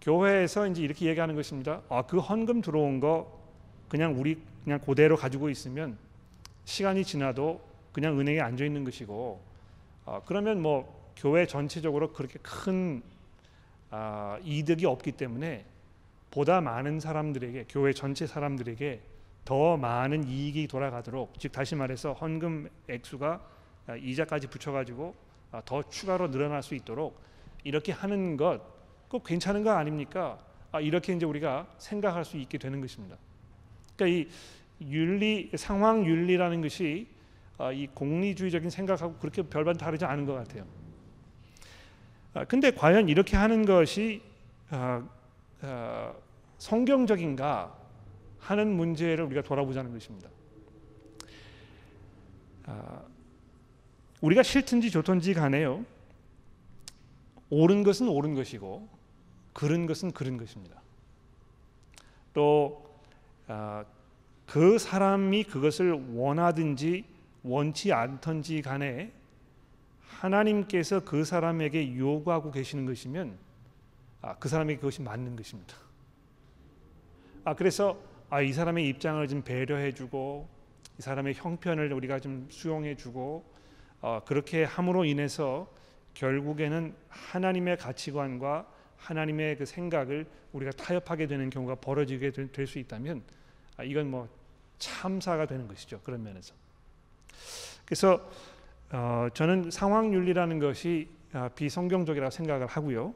교회에서 0.00 0.66
이제 0.68 0.80
이렇게 0.80 1.04
얘기하는 1.04 1.34
것입니다. 1.36 1.82
아, 1.90 2.00
그 2.06 2.18
헌금 2.18 2.62
들어온 2.62 2.98
거 2.98 3.38
그냥 3.90 4.18
우리 4.18 4.40
그냥 4.64 4.78
그대로 4.78 5.16
가지고 5.16 5.50
있으면 5.50 5.98
시간이 6.64 7.04
지나도 7.04 7.60
그냥 7.92 8.18
은행에 8.18 8.40
앉아 8.40 8.64
있는 8.64 8.84
것이고 8.84 9.38
아, 10.06 10.22
그러면 10.24 10.62
뭐 10.62 11.12
교회 11.14 11.46
전체적으로 11.46 12.14
그렇게 12.14 12.38
큰 12.40 13.02
아, 13.90 14.38
이득이 14.42 14.86
없기 14.86 15.12
때문에 15.12 15.64
보다 16.30 16.60
많은 16.60 17.00
사람들에게 17.00 17.66
교회 17.68 17.92
전체 17.92 18.26
사람들에게 18.26 19.00
더 19.44 19.76
많은 19.76 20.24
이익이 20.24 20.68
돌아가도록 20.68 21.38
즉 21.38 21.52
다시 21.52 21.74
말해서 21.74 22.12
헌금 22.12 22.68
액수가 22.88 23.40
아, 23.86 23.96
이자까지 23.96 24.48
붙여가지고 24.48 25.14
아, 25.52 25.62
더 25.64 25.82
추가로 25.88 26.30
늘어날 26.30 26.62
수 26.62 26.74
있도록 26.74 27.20
이렇게 27.64 27.92
하는 27.92 28.36
것 28.36 28.78
꼭 29.08 29.24
괜찮은 29.24 29.64
거 29.64 29.70
아닙니까? 29.70 30.38
아, 30.70 30.80
이렇게 30.80 31.14
이제 31.14 31.24
우리가 31.24 31.66
생각할 31.78 32.24
수 32.24 32.36
있게 32.36 32.58
되는 32.58 32.80
것입니다. 32.80 33.16
그러니까 33.96 34.18
이 34.18 34.86
윤리 34.86 35.50
상황 35.56 36.04
윤리라는 36.06 36.60
것이 36.60 37.08
이 37.74 37.88
공리주의적인 37.94 38.70
생각하고 38.70 39.14
그렇게 39.14 39.42
별반 39.42 39.76
다르지 39.76 40.04
않은 40.04 40.26
것 40.26 40.34
같아요. 40.34 40.64
근데 42.48 42.70
과연 42.70 43.08
이렇게 43.08 43.36
하는 43.36 43.64
것이 43.64 44.22
성경적인가 46.58 47.74
하는 48.38 48.68
문제를 48.68 49.24
우리가 49.24 49.42
돌아보자는 49.42 49.92
것입니다. 49.92 50.28
우리가 54.20 54.42
싫든지 54.42 54.90
좋든지 54.90 55.34
간에요. 55.34 55.84
옳은 57.50 57.82
것은 57.82 58.08
옳은 58.08 58.34
것이고 58.34 58.88
그른 59.52 59.86
것은 59.86 60.12
그른 60.12 60.36
것입니다. 60.36 60.80
또그 62.34 62.84
아, 63.48 63.84
사람이 64.78 65.44
그것을 65.44 66.14
원하든지 66.14 67.04
원치 67.42 67.92
않든지 67.92 68.62
간에 68.62 69.12
하나님께서 70.18 71.00
그 71.00 71.24
사람에게 71.24 71.96
요구하고 71.96 72.50
계시는 72.50 72.86
것이면 72.86 73.38
아, 74.20 74.34
그 74.36 74.48
사람에게 74.48 74.80
그것이 74.80 75.00
맞는 75.02 75.36
것입니다. 75.36 75.76
아 77.44 77.54
그래서 77.54 77.98
아, 78.28 78.40
이 78.40 78.52
사람의 78.52 78.88
입장을 78.88 79.26
좀 79.28 79.42
배려해주고 79.42 80.48
이 80.98 81.02
사람의 81.02 81.34
형편을 81.34 81.92
우리가 81.92 82.18
좀 82.18 82.48
수용해주고 82.50 83.44
어, 84.00 84.20
그렇게 84.26 84.64
함으로 84.64 85.04
인해서 85.04 85.72
결국에는 86.14 86.94
하나님의 87.08 87.76
가치관과 87.78 88.66
하나님의 88.96 89.56
그 89.56 89.66
생각을 89.66 90.26
우리가 90.52 90.72
타협하게 90.72 91.28
되는 91.28 91.48
경우가 91.48 91.76
벌어지게 91.76 92.32
될 92.32 92.66
수 92.66 92.80
있다면 92.80 93.22
아, 93.76 93.84
이건 93.84 94.10
뭐 94.10 94.28
참사가 94.78 95.46
되는 95.46 95.68
것이죠 95.68 96.00
그런 96.00 96.24
면에서. 96.24 96.54
그래서 97.84 98.28
어, 98.90 99.28
저는 99.34 99.70
상황 99.70 100.14
윤리라는 100.14 100.58
것이 100.58 101.08
아, 101.32 101.48
비성경적이라고 101.48 102.30
생각을 102.30 102.66
하고요. 102.66 103.14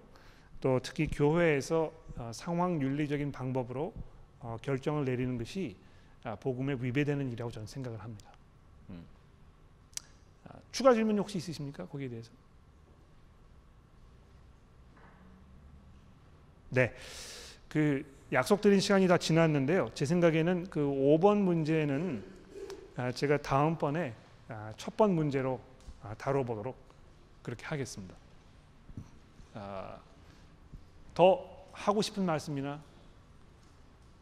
또 0.60 0.80
특히 0.82 1.06
교회에서 1.06 1.92
어, 2.16 2.30
상황 2.34 2.80
윤리적인 2.80 3.32
방법으로 3.32 3.94
어, 4.40 4.56
결정을 4.60 5.04
내리는 5.04 5.38
것이 5.38 5.76
아, 6.24 6.36
복음에 6.36 6.76
위배되는 6.78 7.26
일이라고 7.28 7.50
저는 7.50 7.66
생각을 7.66 8.00
합니다. 8.00 8.30
음. 8.90 9.02
아, 10.44 10.54
추가 10.70 10.92
질문 10.92 11.18
혹시 11.18 11.38
있으십니까? 11.38 11.86
거기에 11.86 12.08
대해서? 12.08 12.30
네. 16.68 16.94
그 17.68 18.04
약속드린 18.32 18.80
시간이 18.80 19.08
다 19.08 19.16
지났는데요. 19.16 19.90
제 19.94 20.04
생각에는 20.04 20.68
그 20.68 20.80
5번 20.80 21.38
문제는 21.38 22.22
아, 22.96 23.10
제가 23.10 23.38
다음번에 23.38 24.14
아, 24.18 24.21
첫 24.76 24.96
번 24.96 25.14
문제로 25.14 25.60
다뤄보도록 26.18 26.76
그렇게 27.42 27.64
하겠습니다. 27.64 28.14
더 31.14 31.66
하고 31.72 32.02
싶은 32.02 32.24
말씀이나 32.24 32.80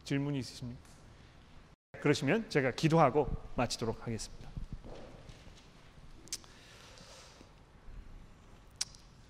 질문이 0.05 0.39
있으십니까? 0.39 0.81
그러시면 2.01 2.49
제가 2.51 2.73
기도하고 2.73 3.29
마치도록 3.57 4.07
하겠습니다. 4.07 4.49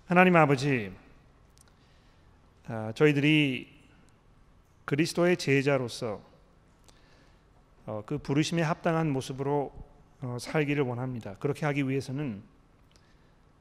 하나님 0.07 0.37
아버지, 0.37 0.93
아, 2.67 2.93
저희들이 2.95 3.69
그리스도의 4.85 5.37
제자로서 5.37 6.21
어, 7.87 8.03
그 8.07 8.19
부르심에 8.19 8.63
합당한 8.63 9.11
모습으로 9.11 9.73
어, 9.75 9.90
살기를 10.39 10.83
원합니다. 10.85 11.35
그렇게 11.39 11.67
하기 11.67 11.89
위해서는 11.89 12.43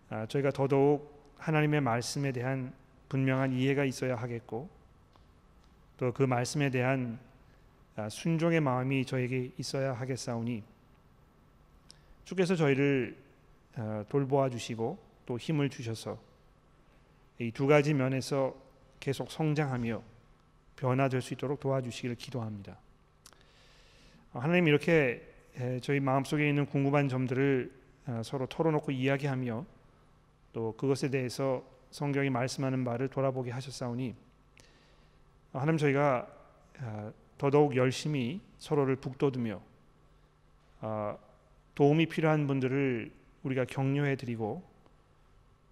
아, 0.10 0.26
저희가 0.26 0.52
더더욱 0.52 1.18
하나님의 1.38 1.82
말씀에 1.82 2.32
대한 2.32 2.74
분명한 3.10 3.54
이해가 3.54 3.86
있어야 3.86 4.16
하겠고 4.16 4.70
또 5.98 6.12
그 6.14 6.24
말씀에 6.24 6.70
대한 6.70 7.20
아, 7.96 8.10
순종의 8.10 8.62
마음이 8.62 9.06
저에게 9.06 9.52
있어야 9.58 9.94
하겠사오니 9.94 10.64
주께서 12.26 12.56
저희를 12.56 13.18
돌보아 14.10 14.50
주시고 14.50 14.98
또 15.26 15.38
힘을 15.38 15.70
주셔서 15.70 16.20
이 17.40 17.52
두 17.52 17.68
가지 17.68 17.94
면에서 17.94 18.56
계속 19.00 19.32
성장하며 19.32 20.02
변화될 20.76 21.22
수 21.22 21.34
있도록 21.34 21.60
도와주시기를 21.62 22.16
기도합니다. 22.16 22.78
하나님 24.34 24.68
이렇게 24.68 25.29
저희 25.82 26.00
마음속에 26.00 26.48
있는 26.48 26.66
궁금한 26.66 27.10
점들을 27.10 27.70
아, 28.06 28.24
서로 28.24 28.46
털어놓고 28.46 28.94
이야기하며 28.94 29.66
또 30.54 30.74
그것에 30.78 31.10
대해서 31.10 31.64
성경이 31.92 32.30
말씀하는 32.30 32.86
바를 32.86 33.10
돌아보게 33.10 33.52
하셨사오니 33.52 34.16
하나님 35.52 35.78
저희가 35.78 36.28
아, 36.80 37.12
더더욱 37.38 37.76
열심히 37.76 38.40
서로를 38.58 38.96
북돋우며 38.96 39.62
아, 40.80 41.18
도움이 41.76 42.06
필요한 42.06 42.48
분들을 42.48 43.12
우리가 43.44 43.66
격려해 43.66 44.16
드리고 44.16 44.64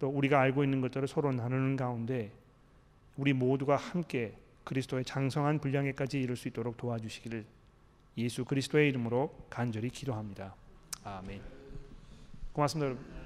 또 0.00 0.08
우리가 0.08 0.38
알고 0.38 0.64
있는 0.64 0.82
것들을 0.82 1.08
서로 1.08 1.32
나누는 1.32 1.76
가운데 1.76 2.30
우리 3.16 3.32
모두가 3.32 3.76
함께 3.76 4.34
그리스도의 4.64 5.06
장성한 5.06 5.60
분량에까지 5.60 6.20
이룰 6.20 6.36
수 6.36 6.46
있도록 6.48 6.76
도와주시기를 6.76 7.57
예수 8.16 8.44
그리스도의 8.44 8.88
이름으로 8.88 9.46
간절히 9.50 9.90
기도합니다. 9.90 10.54
아멘. 11.04 11.40
고맙습니다, 12.52 12.86
여러분. 12.86 13.17